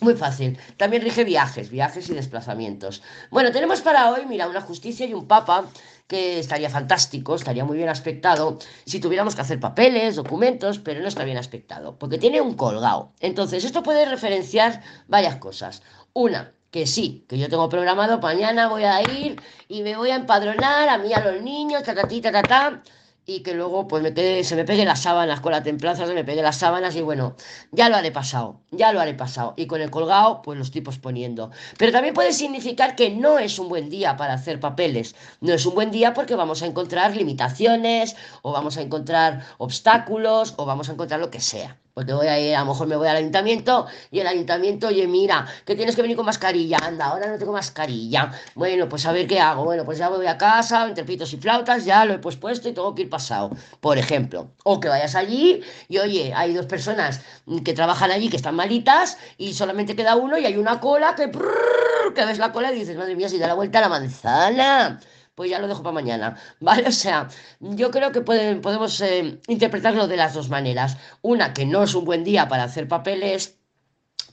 Muy 0.00 0.14
fácil. 0.14 0.58
También 0.76 1.02
rige 1.02 1.24
viajes, 1.24 1.70
viajes 1.70 2.08
y 2.08 2.14
desplazamientos. 2.14 3.02
Bueno, 3.30 3.52
tenemos 3.52 3.80
para 3.80 4.10
hoy, 4.10 4.26
mira, 4.26 4.48
una 4.48 4.60
justicia 4.60 5.06
y 5.06 5.14
un 5.14 5.28
papa 5.28 5.66
que 6.08 6.38
estaría 6.38 6.68
fantástico, 6.68 7.34
estaría 7.34 7.64
muy 7.64 7.76
bien 7.76 7.88
aspectado 7.88 8.58
si 8.84 9.00
tuviéramos 9.00 9.34
que 9.34 9.40
hacer 9.40 9.60
papeles, 9.60 10.16
documentos, 10.16 10.78
pero 10.78 11.00
no 11.00 11.08
está 11.08 11.24
bien 11.24 11.38
aspectado, 11.38 11.96
porque 11.98 12.18
tiene 12.18 12.40
un 12.40 12.54
colgado. 12.54 13.12
Entonces, 13.20 13.64
esto 13.64 13.82
puede 13.82 14.04
referenciar 14.04 14.82
varias 15.06 15.36
cosas. 15.36 15.82
Una, 16.12 16.52
que 16.70 16.86
sí, 16.86 17.24
que 17.28 17.38
yo 17.38 17.48
tengo 17.48 17.68
programado, 17.68 18.18
mañana 18.18 18.68
voy 18.68 18.82
a 18.82 19.00
ir 19.00 19.40
y 19.68 19.82
me 19.82 19.96
voy 19.96 20.10
a 20.10 20.16
empadronar 20.16 20.88
a 20.88 20.98
mí, 20.98 21.14
a 21.14 21.20
los 21.20 21.40
niños, 21.40 21.84
ta, 21.84 21.94
ta, 21.94 22.82
y 23.26 23.40
que 23.40 23.54
luego 23.54 23.88
pues 23.88 24.02
me 24.02 24.12
quede, 24.12 24.44
se 24.44 24.56
me 24.56 24.64
pegue 24.64 24.84
las 24.84 25.02
sábanas 25.02 25.40
con 25.40 25.52
la 25.52 25.62
templanza, 25.62 26.06
se 26.06 26.14
me 26.14 26.24
pegue 26.24 26.42
las 26.42 26.58
sábanas 26.58 26.94
y 26.96 27.02
bueno, 27.02 27.36
ya 27.72 27.88
lo 27.88 27.96
haré 27.96 28.12
pasado, 28.12 28.60
ya 28.70 28.92
lo 28.92 29.00
haré 29.00 29.14
pasado. 29.14 29.54
Y 29.56 29.66
con 29.66 29.80
el 29.80 29.90
colgado 29.90 30.42
pues 30.42 30.58
lo 30.58 30.64
estoy 30.64 30.82
posponiendo. 30.82 31.50
Pero 31.78 31.92
también 31.92 32.14
puede 32.14 32.32
significar 32.32 32.96
que 32.96 33.10
no 33.10 33.38
es 33.38 33.58
un 33.58 33.68
buen 33.68 33.88
día 33.90 34.16
para 34.16 34.34
hacer 34.34 34.60
papeles. 34.60 35.14
No 35.40 35.54
es 35.54 35.64
un 35.66 35.74
buen 35.74 35.90
día 35.90 36.14
porque 36.14 36.34
vamos 36.34 36.62
a 36.62 36.66
encontrar 36.66 37.16
limitaciones 37.16 38.16
o 38.42 38.52
vamos 38.52 38.76
a 38.76 38.82
encontrar 38.82 39.44
obstáculos 39.58 40.54
o 40.56 40.66
vamos 40.66 40.88
a 40.88 40.92
encontrar 40.92 41.20
lo 41.20 41.30
que 41.30 41.40
sea. 41.40 41.78
Porque 41.94 42.12
voy 42.12 42.26
a 42.26 42.40
ir, 42.40 42.56
a 42.56 42.60
lo 42.60 42.66
mejor 42.66 42.88
me 42.88 42.96
voy 42.96 43.06
al 43.06 43.16
ayuntamiento 43.16 43.86
y 44.10 44.18
el 44.18 44.26
ayuntamiento, 44.26 44.88
oye, 44.88 45.06
mira, 45.06 45.46
que 45.64 45.76
tienes 45.76 45.94
que 45.94 46.02
venir 46.02 46.16
con 46.16 46.26
mascarilla, 46.26 46.78
anda, 46.82 47.06
ahora 47.06 47.28
no 47.28 47.38
tengo 47.38 47.52
mascarilla. 47.52 48.32
Bueno, 48.56 48.88
pues 48.88 49.06
a 49.06 49.12
ver 49.12 49.28
qué 49.28 49.38
hago. 49.38 49.64
Bueno, 49.64 49.84
pues 49.84 49.98
ya 49.98 50.08
voy 50.08 50.26
a 50.26 50.36
casa, 50.36 50.88
entre 50.88 51.04
pitos 51.04 51.32
y 51.32 51.36
flautas, 51.36 51.84
ya 51.84 52.04
lo 52.04 52.14
he 52.14 52.18
pues 52.18 52.36
puesto 52.36 52.68
y 52.68 52.72
tengo 52.72 52.92
que 52.96 53.02
ir 53.02 53.10
pasado, 53.10 53.50
por 53.80 53.96
ejemplo. 53.96 54.50
O 54.64 54.80
que 54.80 54.88
vayas 54.88 55.14
allí 55.14 55.62
y, 55.88 55.98
oye, 55.98 56.32
hay 56.34 56.52
dos 56.52 56.66
personas 56.66 57.20
que 57.64 57.72
trabajan 57.74 58.10
allí 58.10 58.28
que 58.28 58.36
están 58.36 58.56
malitas 58.56 59.16
y 59.38 59.54
solamente 59.54 59.94
queda 59.94 60.16
uno 60.16 60.36
y 60.36 60.46
hay 60.46 60.56
una 60.56 60.80
cola 60.80 61.14
que, 61.14 61.30
que 61.30 62.24
ves 62.24 62.38
la 62.38 62.50
cola 62.50 62.72
y 62.72 62.80
dices, 62.80 62.96
madre 62.96 63.14
mía, 63.14 63.28
si 63.28 63.38
da 63.38 63.46
la 63.46 63.54
vuelta 63.54 63.78
a 63.78 63.82
la 63.82 63.88
manzana 63.88 65.00
pues 65.34 65.50
ya 65.50 65.58
lo 65.58 65.68
dejo 65.68 65.82
para 65.82 65.94
mañana, 65.94 66.36
¿vale? 66.60 66.84
O 66.88 66.92
sea, 66.92 67.28
yo 67.60 67.90
creo 67.90 68.12
que 68.12 68.20
podemos 68.22 69.00
eh, 69.00 69.40
interpretarlo 69.48 70.06
de 70.08 70.16
las 70.16 70.34
dos 70.34 70.48
maneras. 70.48 70.96
Una, 71.22 71.52
que 71.52 71.66
no 71.66 71.82
es 71.82 71.94
un 71.94 72.04
buen 72.04 72.24
día 72.24 72.48
para 72.48 72.64
hacer 72.64 72.88
papeles, 72.88 73.58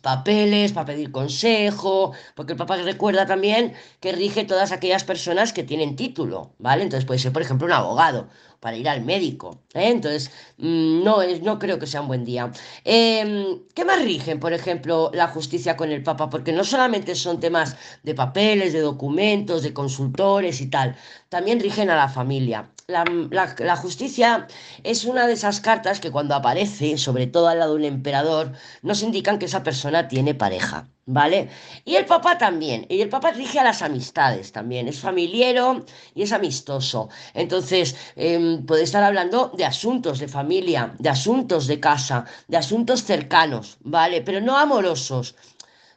papeles, 0.02 0.72
para 0.74 0.88
pedir 0.88 1.12
consejo, 1.12 2.14
porque 2.36 2.54
el 2.54 2.58
papá 2.58 2.78
recuerda 2.78 3.26
también 3.26 3.74
que 4.00 4.12
rige 4.12 4.46
todas 4.46 4.72
aquellas 4.72 5.04
personas 5.04 5.54
que 5.54 5.64
tienen 5.64 5.96
título, 5.96 6.54
¿vale? 6.60 6.84
Entonces 6.84 7.06
puede 7.06 7.20
ser, 7.20 7.32
por 7.34 7.42
ejemplo, 7.42 7.68
un 7.68 7.74
abogado 7.74 8.28
para 8.62 8.78
ir 8.78 8.88
al 8.88 9.04
médico. 9.04 9.64
¿eh? 9.74 9.90
Entonces, 9.90 10.32
mm, 10.58 11.04
no, 11.04 11.18
no 11.42 11.60
creo 11.60 11.80
que 11.80 11.88
sea 11.88 12.02
un 12.02 12.08
buen 12.08 12.24
día. 12.24 12.52
Em, 12.86 13.60
¿Qué 13.76 13.84
más 13.84 14.02
rigen, 14.04 14.40
por 14.40 14.54
ejemplo, 14.54 15.12
la 15.14 15.28
justicia 15.28 15.76
con 15.76 15.92
el 15.92 16.04
Papa? 16.04 16.30
Porque 16.30 16.54
no 16.54 16.64
solamente 16.64 17.16
son 17.16 17.40
temas 17.40 17.76
de 18.04 18.14
papeles, 18.16 18.72
de 18.74 18.82
documentos, 18.82 19.64
de 19.64 19.74
consultores 19.74 20.62
y 20.62 20.68
tal, 20.70 20.96
también 21.30 21.60
rigen 21.60 21.90
a 21.90 21.96
la 21.96 22.08
familia. 22.08 22.70
La, 22.92 23.76
justicia 23.78 24.48
es 24.84 25.06
una 25.06 25.28
de 25.28 25.34
esas 25.34 25.62
cartas 25.62 26.00
que 26.00 26.12
cuando 26.12 26.36
aparece, 26.36 26.98
sobre 26.98 27.28
todo 27.28 27.48
al 27.48 27.60
lado 27.60 27.74
de 27.74 27.80
un 27.80 27.86
emperador, 27.86 28.52
nos 28.82 29.02
indican 29.02 29.40
que 29.40 29.46
esa 29.46 29.64
persona 29.64 30.08
tiene 30.08 30.36
pareja, 30.36 30.88
¿vale? 31.06 31.50
Y 31.86 31.96
el 31.96 32.06
papá 32.06 32.38
también, 32.38 32.86
y 32.90 33.02
el 33.02 33.10
papá 33.10 33.32
rige 33.32 33.60
a 33.60 33.64
las 33.64 33.82
amistades 33.82 34.52
también, 34.52 34.88
es 34.88 35.00
familiero 35.00 35.86
y 36.14 36.24
es 36.24 36.32
amistoso. 36.32 37.10
Entonces, 37.34 37.96
em, 38.16 38.66
puede 38.66 38.84
estar 38.84 39.04
hablando 39.04 39.52
de 39.58 39.66
asuntos 39.66 40.20
de 40.20 40.28
familia, 40.28 40.94
de 41.00 41.10
asuntos 41.10 41.68
de 41.68 41.80
casa, 41.80 42.26
de 42.48 42.58
asuntos 42.58 43.04
cercanos, 43.04 43.78
¿vale? 43.82 44.22
Pero 44.22 44.42
no 44.42 44.58
amorosos. 44.58 45.36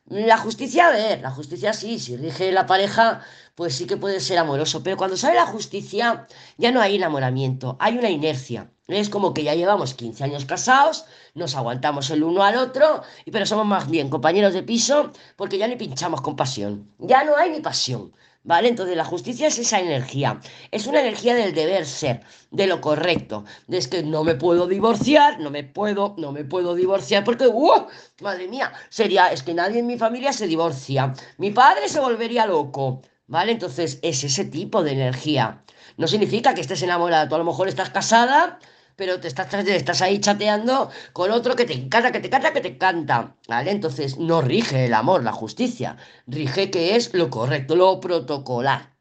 La 0.07 0.37
justicia, 0.37 0.89
a 0.89 0.91
ver, 0.91 1.23
la 1.23 1.31
justicia 1.31 1.73
sí, 1.73 1.99
si 1.99 2.17
rige 2.19 2.53
la 2.53 2.67
pareja, 2.67 3.23
pues 3.55 3.77
sí 3.77 3.87
que 3.87 3.97
puede 3.97 4.21
ser 4.21 4.39
amoroso, 4.39 4.83
pero 4.83 4.97
cuando 4.97 5.17
sale 5.17 5.37
la 5.37 5.47
justicia 5.47 6.27
ya 6.57 6.73
no 6.73 6.81
hay 6.81 6.97
enamoramiento, 6.97 7.77
hay 7.81 7.97
una 7.99 8.11
inercia. 8.11 8.71
Es 8.87 9.09
como 9.09 9.33
que 9.33 9.45
ya 9.45 9.55
llevamos 9.55 9.95
15 9.95 10.25
años 10.25 10.45
casados, 10.45 11.07
nos 11.35 11.55
aguantamos 11.55 12.11
el 12.11 12.23
uno 12.23 12.43
al 12.43 12.57
otro, 12.57 13.03
pero 13.33 13.47
somos 13.47 13.67
más 13.67 13.89
bien 13.89 14.11
compañeros 14.11 14.53
de 14.53 14.63
piso 14.63 15.11
porque 15.37 15.57
ya 15.57 15.69
ni 15.69 15.77
pinchamos 15.77 16.21
con 16.21 16.37
pasión, 16.37 16.93
ya 16.99 17.25
no 17.25 17.37
hay 17.37 17.51
ni 17.51 17.61
pasión. 17.61 18.13
¿Vale? 18.47 18.69
Entonces 18.69 18.95
la 18.95 19.07
justicia 19.07 19.47
es 19.47 19.59
esa 19.59 19.81
energía, 19.81 20.39
es 20.71 20.87
una 20.87 21.01
energía 21.01 21.35
del 21.35 21.55
deber 21.55 21.87
ser, 21.87 22.21
de 22.51 22.67
lo 22.67 22.83
correcto, 22.83 23.47
de 23.69 23.79
es 23.79 23.89
que 23.89 24.03
no 24.03 24.23
me 24.23 24.35
puedo 24.35 24.67
divorciar, 24.67 25.41
no 25.41 25.51
me 25.51 25.65
puedo, 25.65 26.15
no 26.19 26.31
me 26.31 26.45
puedo 26.45 26.75
divorciar 26.75 27.25
porque, 27.25 27.47
¡uh! 27.47 27.87
Madre 28.21 28.47
mía, 28.49 28.71
sería, 28.91 29.33
es 29.33 29.43
que 29.43 29.55
nadie 29.55 29.79
en 29.79 29.87
mi 29.87 29.97
familia 29.97 30.31
se 30.35 30.47
divorcia, 30.47 31.15
mi 31.39 31.53
padre 31.53 31.89
se 31.89 32.01
volvería 32.01 32.45
loco, 32.45 33.01
¿vale? 33.27 33.53
Entonces 33.53 33.99
es 34.03 34.25
ese 34.25 34.45
tipo 34.45 34.83
de 34.83 34.93
energía. 34.93 35.65
No 35.97 36.09
significa 36.09 36.55
que 36.55 36.61
estés 36.61 36.83
enamorada, 36.83 37.29
tú 37.29 37.35
a 37.35 37.39
lo 37.39 37.45
mejor 37.45 37.69
estás 37.69 37.91
casada, 37.91 38.59
pero 38.97 39.21
te 39.21 39.29
estás, 39.29 39.53
estás 39.53 40.03
ahí 40.03 40.21
chateando 40.21 40.91
con 41.13 41.31
otro 41.31 41.57
que 41.57 41.65
te 41.65 41.75
encanta, 41.75 42.13
que 42.13 42.21
te 42.21 42.31
canta, 42.31 42.53
que 42.53 42.61
te 42.61 42.79
canta, 42.79 43.37
¿vale? 43.49 43.71
Entonces 43.71 44.19
no 44.19 44.41
rige 44.43 44.87
el 44.87 44.95
amor, 44.95 45.25
la 45.25 45.33
justicia, 45.33 45.97
rige 46.27 46.71
que 46.71 46.97
es 46.97 47.13
lo 47.15 47.31
correcto, 47.31 47.77
lo 47.77 48.01
protocolar. 48.01 48.94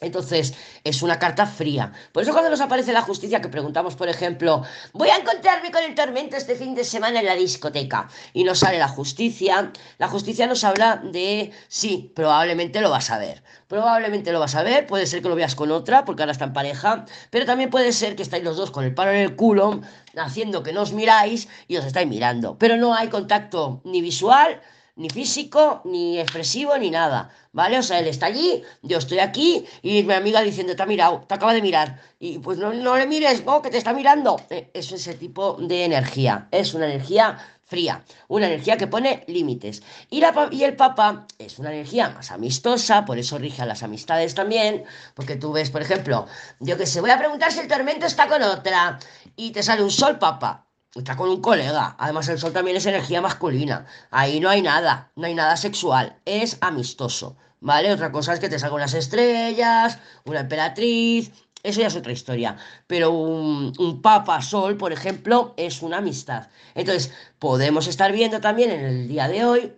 Entonces, 0.00 0.54
es 0.82 1.02
una 1.02 1.18
carta 1.18 1.44
fría. 1.44 1.92
Por 2.12 2.22
eso 2.22 2.32
cuando 2.32 2.48
nos 2.48 2.62
aparece 2.62 2.92
la 2.92 3.02
justicia, 3.02 3.42
que 3.42 3.48
preguntamos, 3.48 3.96
por 3.96 4.08
ejemplo, 4.08 4.62
voy 4.94 5.10
a 5.10 5.16
encontrarme 5.16 5.70
con 5.70 5.82
el 5.84 5.94
tormento 5.94 6.36
este 6.36 6.54
fin 6.54 6.74
de 6.74 6.84
semana 6.84 7.20
en 7.20 7.26
la 7.26 7.34
discoteca, 7.34 8.08
y 8.32 8.44
nos 8.44 8.60
sale 8.60 8.78
la 8.78 8.88
justicia, 8.88 9.70
la 9.98 10.08
justicia 10.08 10.46
nos 10.46 10.64
habla 10.64 10.96
de, 10.96 11.52
sí, 11.68 12.12
probablemente 12.14 12.80
lo 12.80 12.88
vas 12.88 13.10
a 13.10 13.18
ver. 13.18 13.42
Probablemente 13.68 14.32
lo 14.32 14.40
vas 14.40 14.54
a 14.54 14.62
ver, 14.62 14.86
puede 14.86 15.06
ser 15.06 15.20
que 15.22 15.28
lo 15.28 15.34
veas 15.34 15.54
con 15.54 15.70
otra, 15.70 16.04
porque 16.06 16.22
ahora 16.22 16.32
está 16.32 16.46
en 16.46 16.54
pareja, 16.54 17.04
pero 17.28 17.44
también 17.44 17.68
puede 17.70 17.92
ser 17.92 18.16
que 18.16 18.22
estáis 18.22 18.42
los 18.42 18.56
dos 18.56 18.70
con 18.70 18.84
el 18.84 18.94
palo 18.94 19.10
en 19.10 19.18
el 19.18 19.36
culo, 19.36 19.82
haciendo 20.16 20.62
que 20.62 20.72
no 20.72 20.80
os 20.80 20.92
miráis 20.92 21.46
y 21.68 21.76
os 21.76 21.84
estáis 21.84 22.08
mirando. 22.08 22.56
Pero 22.58 22.76
no 22.76 22.94
hay 22.94 23.08
contacto 23.08 23.82
ni 23.84 24.00
visual, 24.00 24.60
ni 25.00 25.08
físico, 25.08 25.80
ni 25.84 26.20
expresivo, 26.20 26.76
ni 26.76 26.90
nada, 26.90 27.30
¿vale? 27.52 27.78
O 27.78 27.82
sea, 27.82 28.00
él 28.00 28.06
está 28.06 28.26
allí, 28.26 28.62
yo 28.82 28.98
estoy 28.98 29.18
aquí, 29.18 29.64
y 29.80 30.02
mi 30.02 30.12
amiga 30.12 30.42
diciendo, 30.42 30.76
te 30.76 30.82
ha 30.82 30.86
mirado, 30.86 31.24
te 31.26 31.34
acaba 31.34 31.54
de 31.54 31.62
mirar, 31.62 31.98
y 32.18 32.38
pues 32.38 32.58
no, 32.58 32.74
no 32.74 32.98
le 32.98 33.06
mires, 33.06 33.42
no, 33.46 33.62
que 33.62 33.70
te 33.70 33.78
está 33.78 33.94
mirando. 33.94 34.38
Eso 34.50 34.94
es 34.94 35.00
ese 35.00 35.14
tipo 35.14 35.54
de 35.54 35.86
energía, 35.86 36.48
es 36.50 36.74
una 36.74 36.84
energía 36.84 37.38
fría, 37.64 38.04
una 38.28 38.46
energía 38.46 38.76
que 38.76 38.88
pone 38.88 39.24
límites. 39.26 39.82
Y, 40.10 40.20
la, 40.20 40.48
y 40.50 40.64
el 40.64 40.76
Papa 40.76 41.26
es 41.38 41.58
una 41.58 41.72
energía 41.72 42.10
más 42.10 42.30
amistosa, 42.30 43.06
por 43.06 43.18
eso 43.18 43.38
rige 43.38 43.62
a 43.62 43.66
las 43.66 43.82
amistades 43.82 44.34
también, 44.34 44.84
porque 45.14 45.36
tú 45.36 45.50
ves, 45.52 45.70
por 45.70 45.80
ejemplo, 45.80 46.26
yo 46.58 46.76
que 46.76 46.84
sé, 46.84 47.00
voy 47.00 47.10
a 47.10 47.18
preguntar 47.18 47.52
si 47.52 47.60
el 47.60 47.68
tormento 47.68 48.04
está 48.04 48.28
con 48.28 48.42
otra, 48.42 48.98
y 49.34 49.52
te 49.52 49.62
sale 49.62 49.82
un 49.82 49.90
sol, 49.90 50.18
Papa 50.18 50.66
Está 50.94 51.16
con 51.16 51.28
un 51.30 51.40
colega. 51.40 51.94
Además, 51.98 52.28
el 52.28 52.38
sol 52.38 52.52
también 52.52 52.76
es 52.76 52.86
energía 52.86 53.20
masculina. 53.20 53.86
Ahí 54.10 54.40
no 54.40 54.48
hay 54.48 54.60
nada, 54.60 55.12
no 55.14 55.26
hay 55.26 55.34
nada 55.34 55.56
sexual. 55.56 56.16
Es 56.24 56.58
amistoso, 56.60 57.36
¿vale? 57.60 57.92
Otra 57.92 58.10
cosa 58.10 58.34
es 58.34 58.40
que 58.40 58.48
te 58.48 58.58
salgan 58.58 58.76
unas 58.76 58.94
estrellas, 58.94 59.98
una 60.24 60.40
emperatriz. 60.40 61.30
Eso 61.62 61.80
ya 61.80 61.86
es 61.86 61.96
otra 61.96 62.12
historia. 62.12 62.56
Pero 62.88 63.12
un, 63.12 63.72
un 63.78 64.02
papa 64.02 64.42
sol, 64.42 64.76
por 64.76 64.92
ejemplo, 64.92 65.54
es 65.56 65.80
una 65.82 65.98
amistad. 65.98 66.48
Entonces, 66.74 67.12
podemos 67.38 67.86
estar 67.86 68.10
viendo 68.12 68.40
también 68.40 68.70
en 68.70 68.84
el 68.84 69.08
día 69.08 69.28
de 69.28 69.44
hoy 69.44 69.72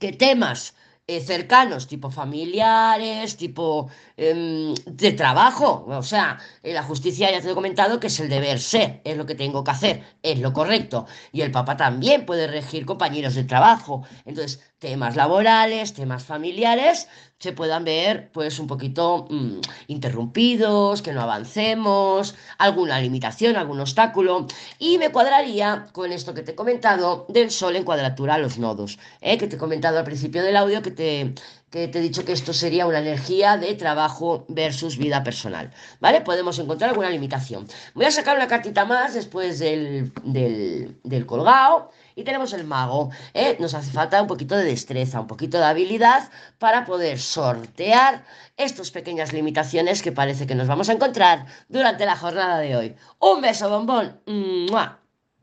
que 0.00 0.12
temas 0.12 0.74
eh, 1.06 1.20
cercanos, 1.20 1.88
tipo 1.88 2.10
familiares, 2.10 3.36
tipo 3.36 3.88
em, 4.16 4.74
de 4.86 5.12
trabajo. 5.12 5.84
O 5.88 6.02
sea, 6.02 6.38
la 6.62 6.82
justicia 6.82 7.30
ya 7.30 7.40
te 7.40 7.50
he 7.50 7.54
comentado 7.54 8.00
que 8.00 8.08
es 8.08 8.20
el 8.20 8.28
deber 8.28 8.60
ser, 8.60 9.00
es 9.04 9.16
lo 9.16 9.26
que 9.26 9.34
tengo 9.34 9.64
que 9.64 9.70
hacer, 9.70 10.04
es 10.22 10.38
lo 10.40 10.52
correcto. 10.52 11.06
Y 11.32 11.42
el 11.42 11.50
Papa 11.50 11.76
también 11.76 12.26
puede 12.26 12.46
regir 12.46 12.86
compañeros 12.86 13.34
de 13.34 13.44
trabajo. 13.44 14.04
Entonces, 14.24 14.60
temas 14.78 15.16
laborales, 15.16 15.94
temas 15.94 16.24
familiares, 16.24 17.08
se 17.38 17.52
puedan 17.52 17.84
ver 17.84 18.30
pues 18.32 18.58
un 18.60 18.66
poquito 18.68 19.26
mm, 19.28 19.60
interrumpidos, 19.88 21.02
que 21.02 21.12
no 21.12 21.22
avancemos, 21.22 22.36
alguna 22.58 23.00
limitación, 23.00 23.56
algún 23.56 23.80
obstáculo. 23.80 24.46
Y 24.78 24.98
me 24.98 25.10
cuadraría 25.10 25.88
con 25.92 26.12
esto 26.12 26.34
que 26.34 26.42
te 26.42 26.52
he 26.52 26.54
comentado 26.54 27.26
del 27.28 27.50
Sol 27.50 27.76
en 27.76 27.84
cuadratura 27.84 28.34
a 28.34 28.38
los 28.38 28.58
nodos, 28.58 28.98
¿eh? 29.20 29.38
que 29.38 29.48
te 29.48 29.56
he 29.56 29.58
comentado 29.58 29.98
al 29.98 30.04
principio 30.04 30.42
del 30.42 30.56
audio, 30.56 30.82
que 30.82 30.90
te, 30.92 31.34
que 31.72 31.88
te 31.88 31.98
he 31.98 32.02
dicho 32.02 32.24
que 32.26 32.32
esto 32.32 32.52
sería 32.52 32.86
una 32.86 32.98
energía 32.98 33.56
de 33.56 33.74
trabajo 33.74 34.44
versus 34.48 34.98
vida 34.98 35.24
personal. 35.24 35.72
¿Vale? 36.00 36.20
Podemos 36.20 36.58
encontrar 36.58 36.90
alguna 36.90 37.08
limitación. 37.08 37.66
Voy 37.94 38.04
a 38.04 38.10
sacar 38.10 38.36
una 38.36 38.46
cartita 38.46 38.84
más 38.84 39.14
después 39.14 39.58
del, 39.58 40.12
del, 40.22 41.26
colgado 41.26 41.90
y 42.14 42.24
tenemos 42.24 42.52
el 42.52 42.64
mago. 42.64 43.10
¿eh? 43.32 43.56
Nos 43.58 43.72
hace 43.72 43.90
falta 43.90 44.20
un 44.20 44.28
poquito 44.28 44.54
de 44.54 44.64
destreza, 44.64 45.20
un 45.20 45.26
poquito 45.26 45.56
de 45.58 45.64
habilidad 45.64 46.28
para 46.58 46.84
poder 46.84 47.18
sortear 47.18 48.22
estas 48.58 48.90
pequeñas 48.90 49.32
limitaciones 49.32 50.02
que 50.02 50.12
parece 50.12 50.46
que 50.46 50.54
nos 50.54 50.68
vamos 50.68 50.90
a 50.90 50.92
encontrar 50.92 51.46
durante 51.70 52.04
la 52.04 52.16
jornada 52.16 52.58
de 52.58 52.76
hoy. 52.76 52.96
Un 53.18 53.40
beso 53.40 53.70
bombón. 53.70 54.20